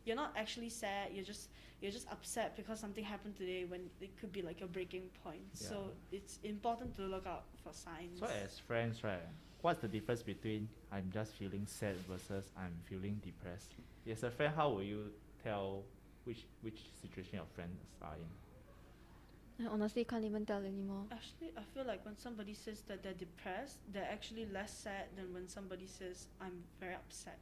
you're 0.06 0.16
not 0.16 0.32
actually 0.36 0.70
sad. 0.70 1.12
You're 1.12 1.28
just 1.32 1.50
you're 1.82 1.92
just 1.92 2.08
upset 2.10 2.56
because 2.56 2.80
something 2.80 3.04
happened 3.04 3.36
today 3.36 3.66
when 3.66 3.90
it 4.00 4.16
could 4.18 4.32
be 4.32 4.40
like 4.40 4.62
a 4.62 4.66
breaking 4.66 5.10
point. 5.22 5.44
So 5.52 5.90
it's 6.12 6.38
important 6.44 6.96
to 6.96 7.02
look 7.02 7.26
out 7.26 7.44
for 7.62 7.74
signs. 7.74 8.20
So 8.20 8.26
as 8.26 8.58
friends, 8.58 9.04
right, 9.04 9.28
what's 9.60 9.80
the 9.82 9.88
difference 9.88 10.22
between 10.22 10.68
I'm 10.90 11.10
just 11.12 11.34
feeling 11.34 11.66
sad 11.66 11.96
versus 12.08 12.46
I'm 12.56 12.76
feeling 12.88 13.20
depressed? 13.22 13.72
As 14.10 14.22
a 14.22 14.30
friend, 14.30 14.52
how 14.54 14.70
will 14.70 14.82
you 14.82 15.12
tell 15.42 15.84
which 16.24 16.44
which 16.62 16.80
situation 17.00 17.34
your 17.34 17.46
friends 17.54 17.80
are 18.02 18.14
in? 18.16 19.66
I 19.66 19.70
honestly 19.70 20.04
can't 20.04 20.24
even 20.24 20.44
tell 20.44 20.58
anymore. 20.64 21.04
Actually, 21.12 21.52
I 21.56 21.62
feel 21.72 21.84
like 21.86 22.04
when 22.04 22.16
somebody 22.18 22.54
says 22.54 22.82
that 22.88 23.02
they're 23.04 23.12
depressed, 23.26 23.78
they're 23.92 24.08
actually 24.10 24.46
less 24.46 24.72
sad 24.76 25.06
than 25.16 25.32
when 25.32 25.46
somebody 25.48 25.86
says, 25.86 26.26
I'm 26.40 26.64
very 26.80 26.94
upset. 26.94 27.38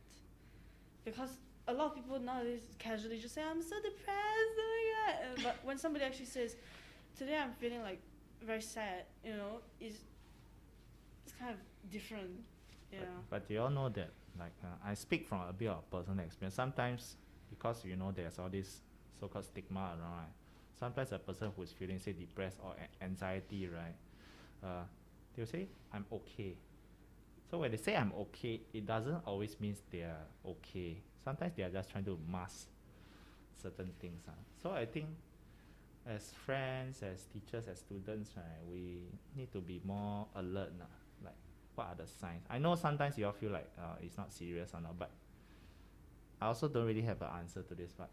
Because 1.07 1.38
a 1.66 1.73
lot 1.73 1.87
of 1.87 1.95
people 1.95 2.19
nowadays 2.21 2.61
casually 2.78 3.19
just 3.19 3.35
say, 3.35 3.42
I'm 3.42 3.62
so 3.62 3.76
depressed, 3.76 4.54
oh 4.59 4.69
my 4.75 4.83
god. 4.92 5.14
Uh, 5.25 5.42
But 5.42 5.64
when 5.64 5.78
somebody 5.78 6.04
actually 6.04 6.26
says, 6.26 6.57
Today 7.16 7.37
I'm 7.37 7.52
feeling 7.52 7.83
like 7.83 8.00
very 8.45 8.62
sad, 8.62 9.04
you 9.25 9.33
know, 9.33 9.61
it's, 9.81 9.99
it's 11.25 11.35
kind 11.38 11.50
of 11.52 11.59
different. 11.90 12.31
Yeah. 12.92 13.00
But, 13.31 13.47
but 13.47 13.50
you 13.54 13.61
all 13.61 13.71
know 13.71 13.88
that, 13.90 14.11
like, 14.39 14.53
uh, 14.65 14.69
I 14.85 14.95
speak 14.95 15.27
from 15.27 15.41
a 15.49 15.53
bit 15.53 15.69
of 15.69 15.89
personal 15.91 16.25
experience. 16.25 16.55
Sometimes, 16.55 17.17
because 17.51 17.85
you 17.85 17.97
know 17.97 18.12
there's 18.15 18.39
all 18.39 18.49
this 18.49 18.81
so-called 19.19 19.45
stigma 19.45 19.81
around, 19.81 20.01
right? 20.01 20.33
Sometimes 20.79 21.12
a 21.12 21.19
person 21.19 21.51
who 21.55 21.62
is 21.62 21.73
feeling, 21.73 21.99
say, 21.99 22.12
depressed 22.12 22.59
or 22.62 22.75
anxiety, 23.01 23.69
right? 23.69 23.95
Uh, 24.65 24.85
they'll 25.37 25.47
say, 25.47 25.69
I'm 25.93 26.05
okay. 26.12 26.57
So 27.51 27.59
when 27.59 27.71
they 27.71 27.77
say 27.77 27.95
I'm 27.95 28.12
okay, 28.19 28.62
it 28.73 28.87
doesn't 28.87 29.23
always 29.27 29.61
mean 29.61 29.77
they 29.90 30.01
are 30.01 30.27
okay. 30.47 30.97
Sometimes 31.23 31.53
they 31.55 31.62
are 31.62 31.71
just 31.71 31.90
trying 31.90 32.05
to 32.05 32.18
mask 32.31 32.68
certain 33.62 33.92
things. 34.01 34.23
Uh. 34.27 34.33
So 34.62 34.71
I 34.71 34.87
think 34.87 35.07
as 36.07 36.33
friends, 36.47 37.03
as 37.03 37.27
teachers, 37.27 37.68
as 37.68 37.79
students, 37.79 38.31
right, 38.37 38.45
we 38.71 39.03
need 39.37 39.53
to 39.53 39.61
be 39.61 39.81
more 39.85 40.27
alert. 40.35 40.73
Nah. 40.79 40.87
What 41.74 41.87
are 41.88 41.94
the 41.96 42.06
signs? 42.06 42.44
I 42.50 42.58
know 42.58 42.74
sometimes 42.74 43.16
you 43.16 43.26
all 43.26 43.32
feel 43.32 43.50
like 43.50 43.68
uh, 43.78 43.96
it's 44.02 44.16
not 44.18 44.32
serious 44.32 44.70
or 44.74 44.80
not, 44.80 44.98
but 44.98 45.11
I 46.40 46.46
also 46.46 46.68
don't 46.68 46.87
really 46.87 47.02
have 47.02 47.22
an 47.22 47.28
answer 47.38 47.62
to 47.62 47.74
this. 47.74 47.92
But 47.96 48.11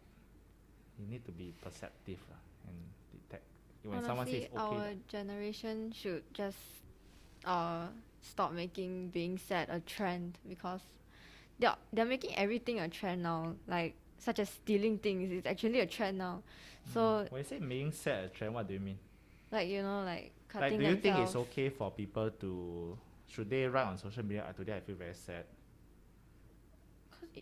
you 0.98 1.06
need 1.06 1.24
to 1.26 1.32
be 1.32 1.52
perceptive 1.62 2.18
lah 2.30 2.40
and 2.68 2.76
detect 3.12 3.44
when 3.84 4.02
someone 4.04 4.26
says 4.26 4.44
okay. 4.44 4.56
our 4.56 4.92
generation 5.08 5.92
should 5.96 6.22
just 6.34 6.58
uh 7.44 7.86
stop 8.20 8.52
making 8.52 9.08
being 9.08 9.38
sad 9.38 9.68
a 9.70 9.80
trend 9.80 10.36
because 10.48 10.80
they're 11.58 11.76
they're 11.92 12.04
making 12.04 12.36
everything 12.36 12.80
a 12.80 12.88
trend 12.88 13.22
now. 13.22 13.54
Like 13.66 13.94
such 14.18 14.38
as 14.38 14.48
stealing 14.50 14.98
things, 14.98 15.32
it's 15.32 15.46
actually 15.46 15.80
a 15.80 15.86
trend 15.86 16.18
now. 16.18 16.42
So 16.92 17.00
Mm. 17.24 17.32
when 17.32 17.38
you 17.40 17.44
say 17.44 17.58
being 17.58 17.92
sad 17.92 18.24
a 18.24 18.28
trend, 18.28 18.54
what 18.54 18.66
do 18.68 18.74
you 18.74 18.80
mean? 18.80 18.98
like 19.52 19.68
you 19.68 19.82
know 19.82 20.04
like 20.04 20.32
cutting. 20.48 20.78
Like, 20.78 20.80
do 20.80 20.90
you 20.94 20.96
think 20.96 21.18
it's 21.18 21.36
okay 21.36 21.68
for 21.70 21.90
people 21.90 22.30
to 22.30 22.96
should 23.30 23.48
they 23.48 23.64
write 23.66 23.86
on 23.86 23.96
social 23.96 24.24
media? 24.24 24.44
"Ah, 24.48 24.52
Today 24.52 24.76
I 24.76 24.80
feel 24.80 24.96
very 24.96 25.14
sad. 25.14 25.44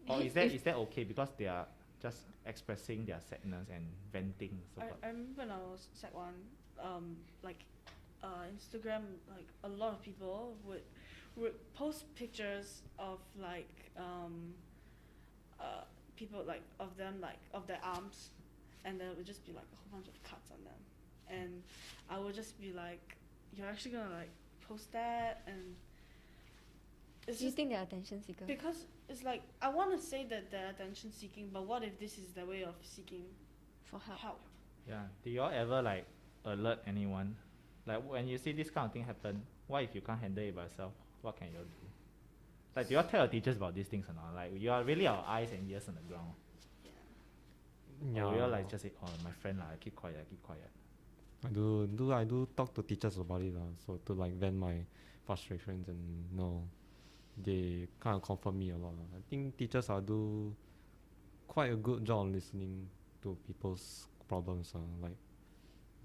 Or 0.08 0.20
is 0.20 0.34
that 0.34 0.46
is 0.52 0.62
that 0.62 0.76
okay 0.76 1.04
because 1.04 1.30
they 1.38 1.46
are 1.46 1.66
just 2.00 2.20
expressing 2.46 3.04
their 3.06 3.20
sadness 3.20 3.68
and 3.74 3.84
venting? 4.12 4.60
So 4.74 4.82
I? 4.82 5.06
I 5.06 5.08
remember 5.10 5.32
when 5.42 5.50
I 5.50 5.58
was 5.58 5.88
sec 5.94 6.14
one, 6.14 6.34
um, 6.80 7.16
like 7.42 7.64
uh, 8.22 8.44
Instagram, 8.54 9.02
like 9.34 9.48
a 9.64 9.68
lot 9.68 9.92
of 9.94 10.02
people 10.02 10.56
would 10.64 10.82
would 11.36 11.54
post 11.74 12.12
pictures 12.14 12.82
of 12.98 13.18
like 13.40 13.90
um, 13.96 14.52
uh, 15.60 15.84
people 16.16 16.42
like 16.46 16.62
of 16.80 16.96
them 16.96 17.14
like 17.20 17.38
of 17.54 17.66
their 17.66 17.80
arms, 17.82 18.30
and 18.84 19.00
there 19.00 19.08
would 19.16 19.26
just 19.26 19.44
be 19.46 19.52
like 19.52 19.64
a 19.72 19.76
whole 19.76 19.90
bunch 19.92 20.08
of 20.08 20.22
cuts 20.22 20.50
on 20.50 20.62
them, 20.64 20.80
and 21.30 21.62
I 22.10 22.18
would 22.18 22.34
just 22.34 22.60
be 22.60 22.72
like, 22.72 23.16
"You're 23.56 23.66
actually 23.68 23.92
gonna 23.92 24.14
like 24.14 24.30
post 24.68 24.92
that?" 24.92 25.42
And 25.46 25.74
it's 27.26 27.38
Do 27.38 27.44
you 27.46 27.50
think 27.50 27.70
they're 27.70 27.82
attention 27.82 28.22
seekers? 28.22 28.46
because 28.46 28.86
it's 29.08 29.22
like 29.24 29.42
I 29.60 29.68
want 29.68 29.90
to 29.92 30.00
say 30.04 30.24
that 30.26 30.50
they're 30.50 30.70
attention 30.70 31.12
seeking, 31.12 31.50
but 31.52 31.66
what 31.66 31.82
if 31.84 31.98
this 31.98 32.18
is 32.18 32.28
their 32.34 32.46
way 32.46 32.62
of 32.64 32.74
seeking 32.82 33.24
For 33.84 33.98
help. 33.98 34.18
help? 34.18 34.40
Yeah. 34.86 35.02
Do 35.22 35.30
you 35.30 35.42
all 35.42 35.50
ever 35.50 35.82
like 35.82 36.06
alert 36.44 36.80
anyone? 36.86 37.36
Like 37.86 38.02
when 38.08 38.28
you 38.28 38.38
see 38.38 38.52
this 38.52 38.70
kind 38.70 38.86
of 38.86 38.92
thing 38.92 39.04
happen, 39.04 39.42
what 39.66 39.82
if 39.84 39.94
you 39.94 40.00
can't 40.00 40.20
handle 40.20 40.44
it 40.44 40.54
by 40.54 40.64
yourself? 40.64 40.92
What 41.22 41.36
can 41.36 41.48
you 41.52 41.58
all 41.58 41.64
do? 41.64 41.86
Like 42.76 42.86
do 42.88 42.92
you 42.94 42.98
all 42.98 43.04
tell 43.04 43.20
your 43.22 43.28
teachers 43.28 43.56
about 43.56 43.74
these 43.74 43.88
things 43.88 44.06
or 44.08 44.14
not? 44.14 44.34
Like 44.34 44.52
you 44.60 44.70
are 44.70 44.82
really 44.84 45.06
our 45.06 45.24
eyes 45.26 45.50
and 45.52 45.68
ears 45.70 45.88
on 45.88 45.94
the 45.96 46.02
ground. 46.02 46.32
Yeah. 48.14 48.24
Or 48.24 48.34
you 48.36 48.42
all 48.42 48.48
like 48.50 48.68
just 48.70 48.82
say, 48.84 48.92
Oh 49.02 49.08
my 49.24 49.32
friend 49.32 49.58
lah, 49.58 49.66
keep 49.80 49.96
quiet, 49.96 50.24
keep 50.30 50.42
quiet. 50.42 50.70
I 51.44 51.48
do 51.48 51.86
do 51.86 52.12
I 52.12 52.24
do 52.24 52.48
talk 52.56 52.74
to 52.74 52.82
teachers 52.82 53.18
about 53.18 53.42
it 53.42 53.54
lah, 53.54 53.70
so 53.86 54.00
to 54.06 54.12
like 54.12 54.34
vent 54.34 54.56
my 54.56 54.82
frustrations 55.24 55.88
and 55.88 56.00
you 56.30 56.36
know 56.36 56.62
they 57.38 57.86
kind 58.00 58.16
of 58.16 58.22
comfort 58.22 58.54
me 58.54 58.70
a 58.70 58.76
lot. 58.76 58.94
I 59.14 59.20
think 59.30 59.56
teachers 59.56 59.88
are 59.90 60.00
do 60.00 60.54
quite 61.46 61.72
a 61.72 61.76
good 61.76 62.04
job 62.04 62.28
listening 62.32 62.88
to 63.22 63.36
people's 63.46 64.08
problems. 64.28 64.72
Uh, 64.74 64.80
like 65.00 65.16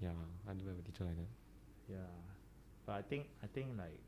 yeah, 0.00 0.14
I 0.48 0.52
do 0.54 0.66
have 0.68 0.78
a 0.78 0.82
teacher 0.82 1.04
like 1.04 1.16
that. 1.16 1.32
Yeah. 1.88 2.10
But 2.86 2.92
I 2.92 3.02
think 3.02 3.26
I 3.42 3.46
think 3.46 3.76
like 3.78 4.00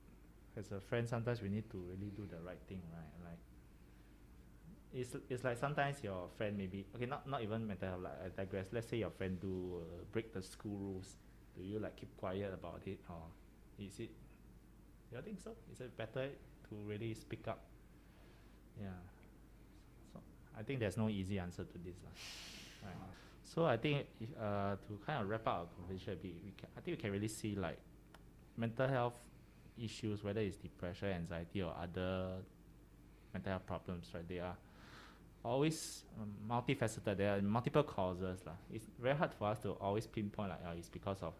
as 0.57 0.73
a 0.73 0.81
friend 0.81 1.09
sometimes 1.09 1.43
we 1.43 1.49
need 1.49 1.69
to 1.71 1.79
really 1.79 2.11
do 2.15 2.27
the 2.27 2.41
right 2.41 2.61
thing, 2.69 2.83
right? 2.93 3.13
Like 3.25 3.41
it's 4.97 5.15
it's 5.29 5.45
like 5.45 5.59
sometimes 5.59 6.03
your 6.03 6.29
friend 6.37 6.57
maybe 6.57 6.87
okay 6.95 7.07
not 7.07 7.29
not 7.29 7.43
even 7.43 7.67
mental 7.67 7.89
health 7.89 8.03
like 8.03 8.19
I 8.25 8.29
digress. 8.43 8.69
Let's 8.73 8.89
say 8.89 8.97
your 8.97 9.11
friend 9.11 9.39
do 9.41 9.83
uh, 9.83 10.05
break 10.11 10.33
the 10.33 10.43
school 10.43 10.77
rules. 10.79 11.17
Do 11.57 11.63
you 11.63 11.79
like 11.79 11.97
keep 11.97 12.17
quiet 12.17 12.53
about 12.53 12.83
it 12.87 12.99
or 13.09 13.23
is 13.79 14.01
it 14.01 14.11
you 15.13 15.23
think 15.23 15.41
so? 15.41 15.53
Is 15.73 15.81
it 15.81 15.97
better 15.97 16.29
to 16.69 16.75
really 16.87 17.15
speak 17.15 17.47
up? 17.49 17.61
Yeah. 18.81 18.89
So 20.13 20.21
I 20.59 20.63
think 20.63 20.81
there's 20.81 20.97
no 20.97 21.09
easy 21.09 21.39
answer 21.39 21.65
to 21.65 21.79
this. 21.79 21.95
Right. 22.83 22.93
So 23.45 23.65
I 23.65 23.77
think 23.77 24.07
if, 24.21 24.29
uh, 24.41 24.77
to 24.87 24.99
kind 25.07 25.23
of 25.23 25.29
wrap 25.29 25.47
up 25.47 25.55
our 25.55 25.67
conversation 25.79 26.15
a 26.15 26.17
bit, 26.17 26.35
we 26.45 26.53
can, 26.57 26.69
I 26.77 26.81
think 26.81 26.99
we 26.99 27.01
can 27.01 27.13
really 27.13 27.29
see 27.29 27.55
like 27.55 27.79
mental 28.57 28.89
health 28.89 29.15
issues, 29.79 30.25
whether 30.25 30.41
it's 30.41 30.57
depression, 30.57 31.09
anxiety, 31.09 31.63
or 31.63 31.75
other 31.81 32.33
mental 33.33 33.53
health 33.53 33.67
problems, 33.67 34.11
right? 34.13 34.29
They 34.29 34.41
are 34.41 34.57
always 35.47 36.05
um, 36.21 36.33
multifaceted. 36.49 37.17
There 37.17 37.37
are 37.37 37.43
multiple 37.43 37.83
causes. 37.83 38.41
lah. 38.47 38.59
It's 38.73 38.87
very 39.01 39.17
hard 39.17 39.33
for 39.39 39.49
us 39.49 39.59
to 39.61 39.71
always 39.81 40.07
pinpoint 40.07 40.51
like, 40.51 40.61
oh, 40.67 40.75
it's 40.77 40.89
because 40.89 41.23
of 41.23 41.35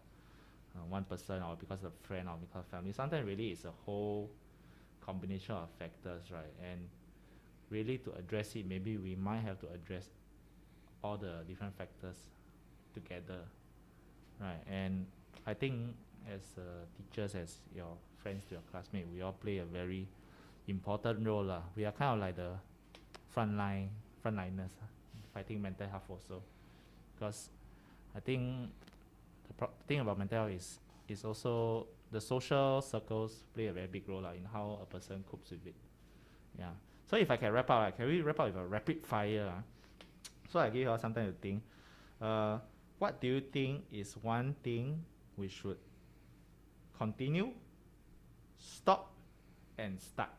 uh, 0.75 0.85
one 0.89 1.03
person 1.03 1.43
or 1.43 1.55
because 1.55 1.83
of 1.83 1.91
friend 2.03 2.27
or 2.29 2.37
because 2.39 2.63
of 2.65 2.71
family. 2.71 2.93
Sometimes 2.93 3.25
really 3.25 3.49
it's 3.49 3.65
a 3.65 3.73
whole 3.85 4.29
combination 5.01 5.55
of 5.55 5.69
factors, 5.77 6.31
right? 6.31 6.53
And 6.63 6.87
really 7.69 7.97
to 7.99 8.11
address 8.13 8.55
it, 8.55 8.65
maybe 8.67 8.97
we 8.97 9.15
might 9.15 9.41
have 9.41 9.59
to 9.59 9.67
address 9.73 10.07
all 11.03 11.17
the 11.17 11.43
different 11.47 11.77
factors 11.77 12.17
together 12.93 13.41
right? 14.39 14.61
And 14.69 15.05
I 15.45 15.53
think 15.53 15.95
as 16.31 16.41
uh, 16.57 16.61
teachers, 16.97 17.35
as 17.35 17.57
your 17.75 17.97
friends, 18.21 18.43
to 18.49 18.55
your 18.55 18.63
classmates, 18.71 19.07
we 19.13 19.21
all 19.21 19.33
play 19.33 19.57
a 19.59 19.65
very 19.65 20.07
important 20.67 21.25
role. 21.25 21.43
lah. 21.43 21.61
We 21.75 21.85
are 21.85 21.91
kind 21.91 22.15
of 22.15 22.19
like 22.19 22.35
the 22.35 22.51
frontline, 23.37 23.89
frontliners 24.25 24.73
ah, 24.81 24.89
fighting 25.33 25.61
mental 25.61 25.87
health 25.87 26.09
also. 26.09 26.41
Because 27.13 27.49
I 28.15 28.19
think 28.19 28.69
the 29.47 29.53
pro- 29.53 29.77
thing 29.87 29.99
about 29.99 30.17
mental 30.17 30.39
health 30.39 30.51
is, 30.51 30.79
is 31.07 31.23
also 31.23 31.85
the 32.11 32.19
social 32.19 32.81
circles 32.81 33.43
play 33.53 33.67
a 33.67 33.73
very 33.73 33.87
big 33.87 34.09
role 34.09 34.21
lah 34.21 34.31
in 34.31 34.45
how 34.51 34.79
a 34.81 34.85
person 34.85 35.23
copes 35.29 35.51
with 35.51 35.67
it. 35.67 35.75
Yeah. 36.57 36.73
So 37.05 37.15
if 37.17 37.29
I 37.29 37.37
can 37.37 37.53
wrap 37.53 37.69
up, 37.69 37.95
can 37.95 38.07
we 38.07 38.21
wrap 38.21 38.39
up 38.39 38.47
with 38.47 38.57
a 38.57 38.65
rapid 38.65 39.05
fire? 39.05 39.53
ah? 39.53 39.61
So 40.49 40.59
I 40.59 40.69
give 40.71 40.87
you 40.87 40.89
all 40.89 40.97
some 40.97 41.13
time 41.13 41.27
to 41.27 41.35
think. 41.43 41.61
Uh, 42.21 42.59
what 42.99 43.19
do 43.19 43.27
you 43.27 43.41
think 43.41 43.83
is 43.91 44.15
one 44.15 44.55
thing 44.63 45.03
we 45.35 45.49
should 45.49 45.77
continue, 46.97 47.51
stop, 48.57 49.11
and 49.77 49.99
start? 49.99 50.31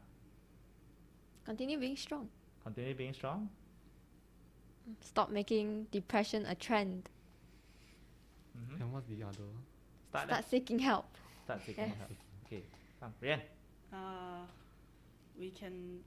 Continue 1.44 1.78
being 1.78 1.96
strong. 1.96 2.28
Continue 2.68 2.94
being 2.94 3.14
strong. 3.14 3.50
Stop 5.00 5.31
making 5.31 5.87
depression 5.90 6.44
a 6.46 6.54
trend. 6.54 7.11
Mm-hmm. 8.57 8.83
And 8.83 8.92
what's 8.92 9.07
the 9.09 9.22
other? 9.22 9.50
Start. 10.11 10.28
Start 10.28 10.44
seeking 10.44 10.78
help. 10.81 11.16
Start 11.44 11.62
seeking 11.64 11.88
Yes. 11.88 11.98
help. 11.98 12.11
Okay. 12.46 12.64
Come, 13.00 13.14
Rian. 13.22 13.40
Uh, 13.92 14.46
we 15.38 15.50
can 15.50 16.00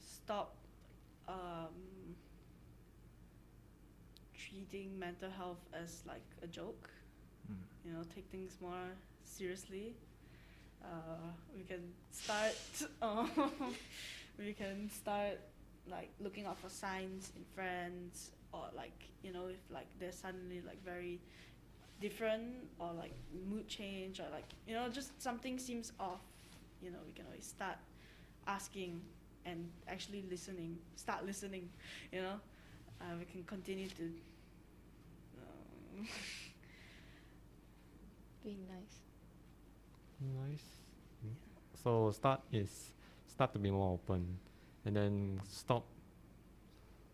stop 0.00 0.56
um, 1.28 2.16
treating 4.34 4.98
mental 4.98 5.30
health 5.30 5.68
as 5.72 6.02
like 6.06 6.24
a 6.42 6.46
joke. 6.46 6.90
Mm. 7.50 7.56
You 7.84 7.92
know, 7.92 8.02
take 8.14 8.26
things 8.30 8.56
more 8.60 8.88
seriously. 9.24 9.94
Uh, 10.82 11.32
we 11.56 11.62
can 11.64 11.92
start. 12.10 12.54
Um, 13.02 13.30
we 14.38 14.52
can 14.54 14.90
start 14.90 15.38
like 15.90 16.10
looking 16.20 16.46
out 16.46 16.58
for 16.58 16.68
signs 16.68 17.32
in 17.36 17.44
friends, 17.54 18.30
or 18.52 18.64
like 18.76 19.08
you 19.22 19.32
know, 19.32 19.46
if 19.48 19.58
like 19.70 19.86
they're 19.98 20.12
suddenly 20.12 20.62
like 20.66 20.82
very 20.84 21.20
different, 22.00 22.54
or 22.78 22.92
like 22.92 23.12
mood 23.48 23.68
change, 23.68 24.20
or 24.20 24.26
like 24.32 24.46
you 24.66 24.74
know, 24.74 24.88
just 24.88 25.20
something 25.22 25.58
seems 25.58 25.92
off. 26.00 26.20
You 26.82 26.90
know, 26.90 26.98
we 27.06 27.12
can 27.12 27.26
always 27.26 27.46
start 27.46 27.76
asking 28.46 29.00
and 29.44 29.68
actually 29.88 30.24
listening. 30.30 30.78
Start 30.96 31.24
listening. 31.26 31.68
You 32.12 32.22
know, 32.22 32.40
uh, 33.00 33.14
we 33.18 33.24
can 33.24 33.42
continue 33.44 33.88
to. 33.88 34.04
Um, 35.38 36.06
Being 38.44 38.66
nice. 38.68 38.98
Nice. 40.20 40.64
So 41.82 42.10
start 42.12 42.40
is 42.52 42.92
start 43.26 43.52
to 43.54 43.58
be 43.58 43.70
more 43.70 43.94
open, 43.94 44.38
and 44.84 44.96
then 44.96 45.40
stop. 45.48 45.84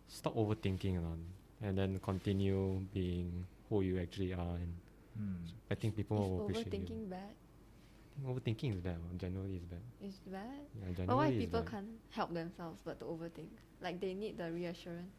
Stop 0.09 0.35
overthinking 0.37 0.96
on, 1.04 1.20
and 1.61 1.76
then 1.76 1.98
continue 2.00 2.81
being 2.94 3.44
who 3.68 3.83
you 3.83 4.00
actually 4.00 4.33
are. 4.33 4.57
And 4.57 4.72
Mm. 5.18 5.50
I 5.70 5.74
think 5.74 5.96
people 5.96 6.16
is 6.22 6.28
will 6.31 6.40
appreciate 6.46 6.72
you. 6.72 6.78
overthinking 6.78 7.11
bad? 7.11 7.35
I 7.35 8.14
think 8.14 8.24
overthinking 8.31 8.70
is 8.74 8.81
bad. 8.81 8.98
Generally, 9.18 9.57
is 9.57 9.64
bad. 9.66 9.83
Is 10.00 10.18
bad? 10.31 10.46
Yeah, 10.78 10.94
generally 10.94 10.94
But 10.94 10.96
generally 10.96 11.16
why 11.35 11.38
people 11.42 11.62
bad. 11.62 11.70
can't 11.70 11.90
help 12.11 12.31
themselves 12.33 12.81
but 12.87 13.00
to 13.00 13.04
overthink? 13.07 13.50
Like 13.83 13.98
they 14.00 14.14
need 14.14 14.38
the 14.38 14.50
reassurance. 14.52 15.11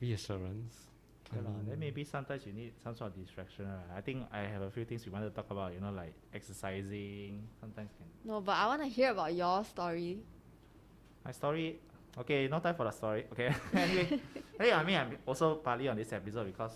reassurance. 0.00 0.88
I 1.32 1.36
Yeah 1.36 1.42
lah, 1.42 1.58
then 1.66 1.78
maybe 1.82 2.04
sometimes 2.04 2.46
you 2.46 2.52
need 2.54 2.72
some 2.82 2.94
sort 2.94 3.10
of 3.10 3.18
distraction. 3.18 3.66
right? 3.66 3.98
I 3.98 4.00
think 4.00 4.24
I 4.30 4.46
have 4.46 4.62
a 4.62 4.70
few 4.70 4.84
things 4.86 5.04
we 5.04 5.10
want 5.12 5.24
to 5.26 5.30
talk 5.34 5.50
about. 5.50 5.74
You 5.74 5.80
know, 5.80 5.90
like 5.90 6.14
exercising. 6.32 7.42
Sometimes 7.60 7.90
can. 7.98 8.06
No, 8.24 8.40
but 8.40 8.54
I 8.56 8.66
want 8.66 8.82
to 8.82 8.88
hear 8.88 9.10
about 9.10 9.34
your 9.34 9.64
story. 9.64 10.22
My 11.26 11.32
story. 11.32 11.74
Okay, 12.16 12.46
no 12.46 12.60
time 12.60 12.76
for 12.76 12.84
the 12.84 12.92
story. 12.92 13.26
Okay. 13.32 13.52
anyway, 13.74 14.20
hey, 14.60 14.72
I 14.72 14.84
mean, 14.84 14.94
I'm 14.94 15.18
also 15.26 15.56
partly 15.56 15.88
on 15.88 15.96
this 15.96 16.12
episode 16.12 16.46
because 16.46 16.70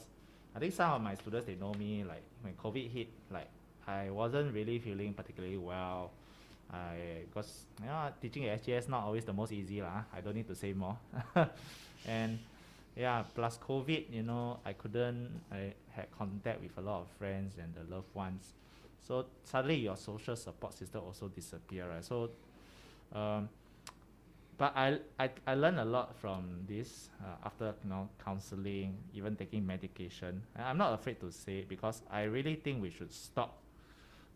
I 0.56 0.58
think 0.58 0.74
some 0.74 0.90
of 0.90 1.00
my 1.00 1.14
students 1.14 1.46
they 1.46 1.54
know 1.54 1.72
me. 1.78 2.02
Like 2.02 2.24
when 2.42 2.54
COVID 2.54 2.90
hit, 2.90 3.08
like 3.30 3.46
I 3.86 4.10
wasn't 4.10 4.52
really 4.52 4.80
feeling 4.80 5.14
particularly 5.14 5.56
well. 5.56 6.10
I 6.72 7.22
because 7.30 7.66
you 7.78 7.86
know 7.86 8.10
teaching 8.20 8.46
at 8.46 8.60
SGS 8.60 8.88
not 8.88 9.04
always 9.04 9.24
the 9.24 9.32
most 9.32 9.52
easy 9.52 9.80
lah. 9.80 10.02
I 10.12 10.20
don't 10.20 10.34
need 10.34 10.48
to 10.48 10.56
say 10.56 10.72
more. 10.72 10.98
and 12.08 12.40
yeah, 12.96 13.22
plus 13.32 13.56
COVID, 13.56 14.10
you 14.10 14.24
know, 14.24 14.58
I 14.66 14.72
couldn't. 14.72 15.30
I 15.52 15.74
had 15.94 16.10
contact 16.10 16.60
with 16.60 16.76
a 16.76 16.80
lot 16.80 17.02
of 17.02 17.08
friends 17.18 17.54
and 17.62 17.72
the 17.72 17.86
loved 17.94 18.12
ones. 18.14 18.54
So 19.06 19.26
suddenly 19.44 19.76
your 19.76 19.96
social 19.96 20.34
support 20.34 20.74
system 20.74 21.02
also 21.06 21.28
disappear, 21.28 21.88
right? 21.88 22.04
So, 22.04 22.30
um, 23.14 23.48
but 24.60 24.76
I, 24.76 24.98
I, 25.18 25.30
I 25.46 25.54
learned 25.54 25.80
a 25.80 25.86
lot 25.86 26.14
from 26.20 26.66
this 26.68 27.08
uh, 27.24 27.46
after 27.46 27.74
you 27.82 27.88
know 27.88 28.10
counseling, 28.22 28.94
even 29.14 29.34
taking 29.34 29.66
medication. 29.66 30.42
And 30.54 30.64
I'm 30.66 30.76
not 30.76 30.92
afraid 30.92 31.18
to 31.20 31.32
say 31.32 31.64
because 31.66 32.02
I 32.10 32.24
really 32.24 32.56
think 32.56 32.82
we 32.82 32.90
should 32.90 33.10
stop 33.10 33.56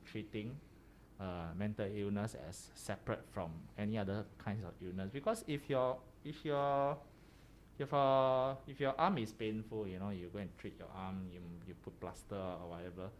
treating 0.06 0.56
uh, 1.20 1.52
mental 1.58 1.87
illness 1.94 2.37
as 2.48 2.70
separate 2.74 3.22
from 3.34 3.50
any 3.78 3.98
other 3.98 4.24
kinds 4.42 4.64
of 4.64 4.72
illness. 4.80 5.10
Because 5.12 5.44
if 5.46 5.68
your 5.68 5.98
if 6.24 6.42
your 6.42 6.96
if 7.78 7.92
your 7.92 8.56
if 8.66 8.80
your 8.80 8.94
arm 8.98 9.18
is 9.18 9.30
painful, 9.30 9.87
you 9.87 9.98
know, 9.98 10.08
you 10.08 10.30
go 10.32 10.38
and 10.38 10.48
treat 10.56 10.78
your 10.78 10.88
arm, 10.96 11.26
you 11.30 11.40
you 11.68 11.74
put 11.84 12.00
plaster 12.00 12.34
or 12.34 12.70
whatever. 12.70 13.10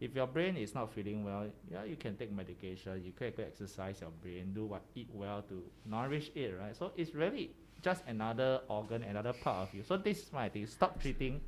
If 0.00 0.14
your 0.14 0.26
brain 0.26 0.56
is 0.56 0.74
not 0.74 0.92
feeling 0.92 1.24
well, 1.24 1.46
yeah, 1.70 1.84
you 1.84 1.96
can 1.96 2.16
take 2.16 2.30
medication. 2.30 3.02
You 3.04 3.12
can 3.12 3.32
exercise 3.44 4.00
your 4.00 4.10
brain, 4.22 4.52
do 4.54 4.66
what, 4.66 4.82
eat 4.94 5.08
well 5.12 5.42
to 5.48 5.62
nourish 5.86 6.30
it, 6.34 6.54
right? 6.60 6.76
So 6.76 6.92
it's 6.96 7.14
really 7.14 7.50
just 7.82 8.02
another 8.06 8.60
organ, 8.68 9.02
another 9.02 9.32
part 9.32 9.68
of 9.68 9.74
you. 9.74 9.82
So 9.82 9.96
this 9.96 10.18
is 10.18 10.32
my 10.32 10.48
thing. 10.48 10.66
Stop 10.66 11.00
treating 11.00 11.40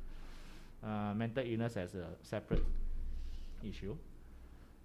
uh, 0.83 1.13
mental 1.15 1.43
illness 1.45 1.77
as 1.77 1.95
a 1.95 2.07
separate 2.21 2.65
issue, 3.63 3.95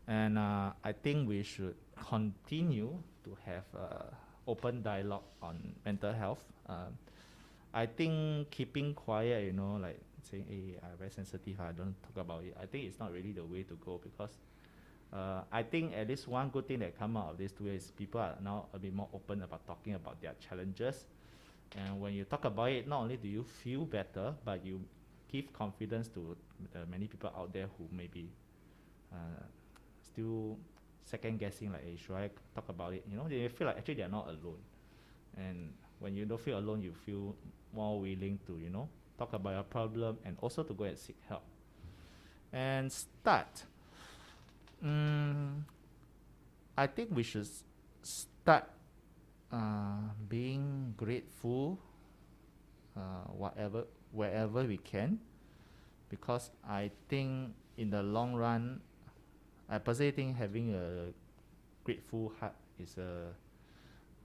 and 0.06 0.38
uh, 0.38 0.70
I 0.84 0.92
think 0.92 1.28
we 1.28 1.42
should 1.42 1.74
continue 2.08 2.96
to 3.24 3.36
have 3.44 3.64
uh, 3.76 4.14
open 4.46 4.82
dialogue 4.82 5.24
on 5.42 5.74
mental 5.84 6.12
health. 6.12 6.44
Um, 6.68 6.98
I 7.74 7.86
think 7.86 8.50
keeping 8.50 8.94
quiet, 8.94 9.44
you 9.44 9.52
know, 9.52 9.76
like 9.76 10.00
saying, 10.26 10.46
"Hey, 10.48 10.78
I'm 10.82 10.96
very 10.98 11.10
sensitive. 11.10 11.60
I 11.60 11.72
don't 11.72 11.94
talk 12.02 12.16
about 12.24 12.44
it." 12.44 12.56
I 12.60 12.66
think 12.66 12.84
it's 12.84 12.98
not 12.98 13.12
really 13.12 13.32
the 13.32 13.44
way 13.44 13.62
to 13.64 13.74
go 13.84 14.00
because 14.02 14.38
uh, 15.12 15.42
I 15.52 15.62
think 15.62 15.94
at 15.94 16.08
least 16.08 16.28
one 16.28 16.48
good 16.50 16.66
thing 16.66 16.80
that 16.80 16.98
come 16.98 17.16
out 17.16 17.30
of 17.30 17.38
this 17.38 17.52
two 17.52 17.64
years, 17.64 17.90
people 17.96 18.20
are 18.20 18.36
now 18.42 18.66
a 18.74 18.78
bit 18.78 18.94
more 18.94 19.08
open 19.14 19.42
about 19.42 19.66
talking 19.66 19.94
about 19.94 20.20
their 20.20 20.34
challenges. 20.40 21.06
And 21.76 22.00
when 22.00 22.14
you 22.14 22.24
talk 22.24 22.44
about 22.44 22.70
it, 22.70 22.86
not 22.88 23.02
only 23.02 23.16
do 23.16 23.28
you 23.28 23.44
feel 23.44 23.84
better, 23.84 24.34
but 24.44 24.64
you 24.64 24.80
give 25.30 25.52
confidence 25.52 26.08
to 26.08 26.36
the 26.72 26.86
many 26.86 27.06
people 27.06 27.30
out 27.36 27.52
there 27.52 27.68
who 27.78 27.86
may 27.94 28.06
be 28.06 28.28
uh, 29.12 29.42
still 30.02 30.56
second 31.04 31.38
guessing, 31.38 31.72
like, 31.72 31.84
hey, 31.84 31.96
should 31.96 32.16
I 32.16 32.30
talk 32.54 32.68
about 32.68 32.92
it? 32.94 33.04
You 33.10 33.16
know, 33.16 33.28
they 33.28 33.48
feel 33.48 33.66
like 33.68 33.78
actually 33.78 33.94
they 33.94 34.02
are 34.02 34.08
not 34.08 34.26
alone. 34.28 34.58
And 35.36 35.72
when 35.98 36.16
you 36.16 36.24
don't 36.24 36.40
feel 36.40 36.58
alone, 36.58 36.82
you 36.82 36.92
feel 36.92 37.34
more 37.72 38.00
willing 38.00 38.38
to, 38.46 38.58
you 38.58 38.70
know, 38.70 38.88
talk 39.18 39.32
about 39.32 39.52
your 39.52 39.62
problem 39.64 40.18
and 40.24 40.36
also 40.40 40.62
to 40.62 40.72
go 40.74 40.84
and 40.84 40.98
seek 40.98 41.16
help. 41.28 41.42
And 42.52 42.90
start. 42.92 43.64
Mm, 44.84 45.62
I 46.76 46.86
think 46.86 47.10
we 47.12 47.22
should 47.22 47.48
start 48.02 48.68
uh, 49.52 50.12
being 50.28 50.94
grateful, 50.96 51.78
uh, 52.96 53.28
whatever, 53.32 53.84
wherever 54.12 54.64
we 54.64 54.76
can, 54.76 55.18
because 56.08 56.50
I 56.68 56.90
think 57.08 57.54
in 57.76 57.90
the 57.90 58.02
long 58.02 58.34
run, 58.34 58.80
I 59.68 59.78
personally 59.78 60.12
think 60.12 60.36
having 60.36 60.74
a 60.74 61.12
grateful 61.84 62.32
heart 62.38 62.54
is 62.78 62.96
a 62.98 63.32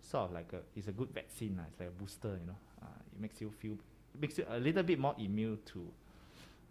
sort 0.02 0.30
of 0.30 0.32
like 0.34 0.52
a 0.54 0.62
is 0.78 0.88
a 0.88 0.92
good 0.92 1.10
vaccine. 1.14 1.58
lah. 1.58 1.66
It's 1.70 1.80
like 1.80 1.90
a 1.90 1.98
booster, 1.98 2.38
you 2.38 2.48
know. 2.48 2.60
Uh, 2.82 3.00
it 3.14 3.20
makes 3.22 3.42
you 3.42 3.52
feel 3.52 3.78
makes 4.20 4.38
you 4.38 4.46
a 4.50 4.60
little 4.60 4.84
bit 4.84 5.00
more 5.00 5.16
immune 5.18 5.60
to 5.74 5.88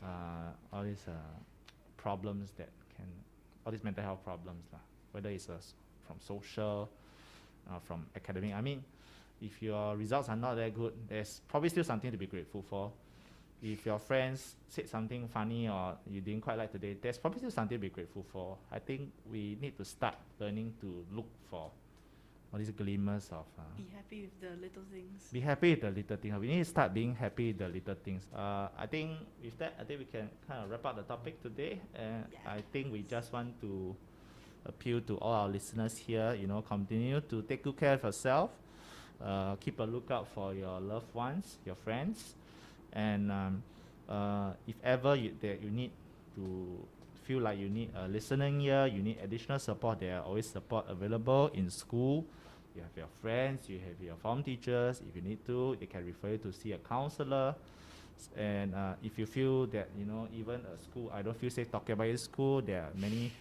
uh, 0.02 0.52
all 0.72 0.82
these 0.82 1.04
uh, 1.08 1.12
problems 1.96 2.50
that 2.56 2.68
can 2.96 3.06
all 3.64 3.72
these 3.72 3.84
mental 3.84 4.04
health 4.04 4.24
problems 4.24 4.64
lah. 4.72 4.80
Whether 5.12 5.30
it's 5.30 5.48
uh, 5.48 5.58
from 6.06 6.16
social, 6.20 6.88
uh, 7.70 7.78
from 7.78 8.06
academic. 8.16 8.54
I 8.54 8.60
mean, 8.60 8.82
if 9.40 9.62
your 9.62 9.96
results 9.96 10.28
are 10.28 10.36
not 10.36 10.54
that 10.54 10.74
good, 10.74 10.92
there's 11.08 11.40
probably 11.48 11.68
still 11.68 11.84
something 11.84 12.10
to 12.10 12.16
be 12.16 12.26
grateful 12.26 12.62
for. 12.68 12.92
If 13.62 13.84
your 13.84 13.98
friends 13.98 14.54
said 14.68 14.88
something 14.88 15.28
funny 15.28 15.68
or 15.68 15.96
you 16.08 16.20
didn't 16.20 16.40
quite 16.40 16.56
like 16.56 16.72
today, 16.72 16.96
there's 17.00 17.18
probably 17.18 17.40
still 17.40 17.50
something 17.50 17.76
to 17.76 17.80
be 17.80 17.90
grateful 17.90 18.24
for. 18.32 18.56
I 18.72 18.78
think 18.78 19.12
we 19.30 19.58
need 19.60 19.76
to 19.76 19.84
start 19.84 20.14
learning 20.38 20.74
to 20.80 21.04
look 21.12 21.28
for 21.50 21.70
all 22.52 22.58
these 22.58 22.70
glimmers 22.72 23.28
of 23.30 23.46
uh, 23.58 23.62
Be 23.76 23.86
happy 23.94 24.22
with 24.22 24.40
the 24.40 24.56
little 24.60 24.82
things. 24.92 25.22
be 25.32 25.40
happy 25.40 25.70
with 25.70 25.80
the 25.82 25.90
little 25.90 26.16
things. 26.16 26.34
We 26.40 26.48
need 26.48 26.58
to 26.58 26.64
start 26.70 26.92
being 26.92 27.14
happy 27.14 27.48
with 27.48 27.58
the 27.58 27.68
little 27.68 27.94
things. 27.94 28.24
Uh, 28.34 28.68
I 28.76 28.86
think 28.86 29.12
with 29.42 29.56
that, 29.58 29.74
I 29.80 29.84
think 29.84 30.00
we 30.00 30.06
can 30.06 30.28
kind 30.48 30.64
of 30.64 30.70
wrap 30.70 30.84
up 30.86 30.96
the 30.96 31.02
topic 31.02 31.40
today. 31.42 31.80
And 31.94 32.24
Yeah. 32.32 32.52
I 32.52 32.62
think 32.72 32.92
we 32.92 33.02
just 33.02 33.32
want 33.32 33.60
to 33.60 33.94
appeal 34.66 35.00
to 35.02 35.16
all 35.18 35.32
our 35.32 35.48
listeners 35.48 35.96
here. 35.96 36.34
You 36.34 36.46
know, 36.48 36.62
continue 36.62 37.20
to 37.20 37.42
take 37.42 37.62
good 37.62 37.76
care 37.76 37.94
of 37.94 38.02
yourself. 38.02 38.50
Uh, 39.22 39.54
keep 39.56 39.78
a 39.78 39.84
lookout 39.84 40.26
for 40.28 40.54
your 40.54 40.80
loved 40.80 41.14
ones, 41.14 41.58
your 41.66 41.74
friends, 41.76 42.34
and 42.94 43.30
um, 43.30 43.62
uh, 44.08 44.52
if 44.66 44.74
ever 44.82 45.14
you 45.14 45.36
that 45.42 45.60
you 45.62 45.70
need 45.70 45.90
to 46.34 46.86
feel 47.24 47.40
like 47.40 47.58
you 47.58 47.68
need 47.68 47.90
a 47.94 48.08
listening 48.08 48.60
ear, 48.62 48.86
you 48.86 49.02
need 49.02 49.18
additional 49.22 49.58
support. 49.58 50.00
There 50.00 50.16
are 50.18 50.24
always 50.24 50.48
support 50.48 50.86
available 50.88 51.50
in 51.52 51.68
school. 51.70 52.24
You 52.80 52.86
have 52.88 52.96
your 52.96 53.12
friends, 53.20 53.68
you 53.68 53.78
have 53.78 54.00
your 54.00 54.16
form 54.16 54.42
teachers. 54.42 55.02
If 55.06 55.14
you 55.14 55.20
need 55.20 55.44
to, 55.46 55.76
they 55.78 55.84
can 55.84 56.06
refer 56.06 56.30
you 56.30 56.38
to 56.38 56.52
see 56.52 56.72
a 56.72 56.78
counselor. 56.78 57.54
And 58.36 58.74
uh, 58.74 58.94
if 59.04 59.18
you 59.18 59.26
feel 59.26 59.66
that 59.68 59.88
you 59.98 60.06
know 60.06 60.28
even 60.32 60.60
a 60.64 60.80
school, 60.80 61.10
I 61.12 61.20
don't 61.20 61.36
feel 61.36 61.50
safe 61.50 61.70
talking 61.70 61.92
about 61.92 62.08
your 62.08 62.16
school. 62.16 62.62
There 62.62 62.80
are 62.80 62.90
many 62.94 63.32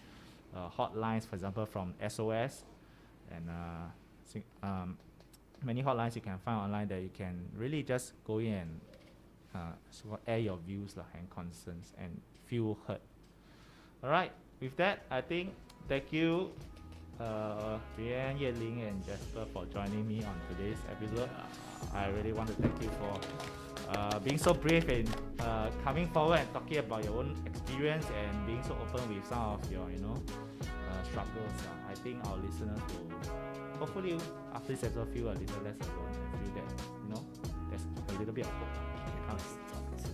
uh, 0.54 0.68
hotlines, 0.68 1.26
for 1.26 1.36
example, 1.36 1.64
from 1.64 1.94
SOS, 2.06 2.64
and 3.30 3.48
uh, 3.48 4.66
um, 4.66 4.98
many 5.62 5.82
hotlines 5.82 6.14
you 6.14 6.20
can 6.20 6.38
find 6.38 6.60
online 6.60 6.88
that 6.88 7.00
you 7.00 7.10
can 7.16 7.40
really 7.56 7.82
just 7.82 8.12
go 8.26 8.38
in 8.38 8.52
and 8.52 8.80
uh, 9.54 10.16
air 10.26 10.38
your 10.38 10.58
views 10.66 10.96
lah 10.96 11.08
and 11.16 11.28
concerns 11.30 11.92
and 11.98 12.20
feel 12.46 12.76
heard. 12.86 13.00
All 14.02 14.10
right, 14.10 14.32
with 14.60 14.76
that, 14.76 15.04
I 15.10 15.20
think 15.20 15.52
thank 15.88 16.12
you, 16.12 16.52
uh, 17.20 17.78
Brianne, 17.96 18.40
Ye 18.40 18.52
Ling, 18.52 18.82
and 18.82 19.04
Jasper 19.06 19.44
for 19.52 19.66
joining 19.66 20.06
me 20.06 20.24
on 20.24 20.34
today's 20.48 20.78
episode. 20.90 21.28
I 21.94 22.08
really 22.08 22.32
want 22.32 22.48
to 22.48 22.54
thank 22.54 22.80
you 22.82 22.90
for 22.98 23.20
uh, 23.90 24.18
being 24.20 24.38
so 24.38 24.54
brave 24.54 24.88
and 24.88 25.08
uh, 25.40 25.70
coming 25.84 26.08
forward 26.08 26.40
and 26.40 26.52
talking 26.52 26.78
about 26.78 27.04
your 27.04 27.18
own 27.18 27.36
experience 27.46 28.06
and 28.16 28.46
being 28.46 28.62
so 28.62 28.76
open 28.80 29.14
with 29.14 29.26
some 29.26 29.38
of 29.38 29.72
your, 29.72 29.90
you 29.90 29.98
know, 29.98 30.16
uh, 30.62 31.02
struggles. 31.04 31.52
Uh, 31.66 31.90
I 31.90 31.94
think 31.94 32.24
our 32.26 32.36
listeners 32.36 32.80
will 32.88 33.78
hopefully 33.78 34.18
after 34.54 34.72
this 34.72 34.84
episode 34.84 35.08
feel 35.12 35.28
a 35.28 35.32
little 35.34 35.62
less 35.64 35.76
alone 35.80 36.12
and 36.32 36.44
feel 36.44 36.54
that, 36.54 36.82
you 37.02 37.14
know, 37.14 37.22
there's 37.70 37.82
a 38.08 38.18
little 38.18 38.34
bit 38.34 38.44
of 38.44 38.52
hope. 38.52 38.74
that 39.06 39.28
comes. 39.28 39.42
Talk 39.72 39.90
to 39.90 39.94
us. 39.96 40.10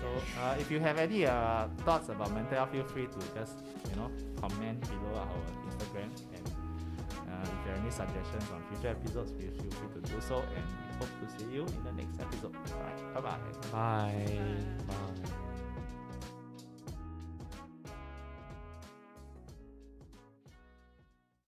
So 0.00 0.40
uh, 0.40 0.56
if 0.58 0.70
you 0.70 0.80
have 0.80 0.98
any 0.98 1.26
uh, 1.26 1.68
thoughts 1.84 2.08
about 2.08 2.32
mental 2.32 2.56
health, 2.56 2.72
feel 2.72 2.84
free 2.84 3.06
to 3.06 3.18
just 3.38 3.58
you 3.90 3.96
know 3.96 4.10
comment 4.40 4.80
below 4.80 5.20
our 5.20 5.59
Instagram. 5.80 6.10
And 6.34 6.46
uh, 7.28 7.42
if 7.42 7.64
there 7.64 7.74
are 7.74 7.78
any 7.78 7.90
suggestions 7.90 8.44
on 8.54 8.62
future 8.68 8.88
episodes, 8.88 9.32
feel, 9.32 9.50
feel 9.52 9.70
free 9.70 9.88
to 9.94 10.00
do 10.08 10.20
so. 10.20 10.36
And 10.54 10.64
we 10.88 10.96
hope 10.98 11.12
to 11.20 11.38
see 11.38 11.50
you 11.52 11.62
in 11.66 11.84
the 11.84 11.92
next 11.92 12.20
episode. 12.20 12.54
All 12.74 12.82
right, 12.82 13.14
bye 13.14 13.20
bye. 13.20 13.38
Bye. 13.72 14.56
Bye. 14.86 15.39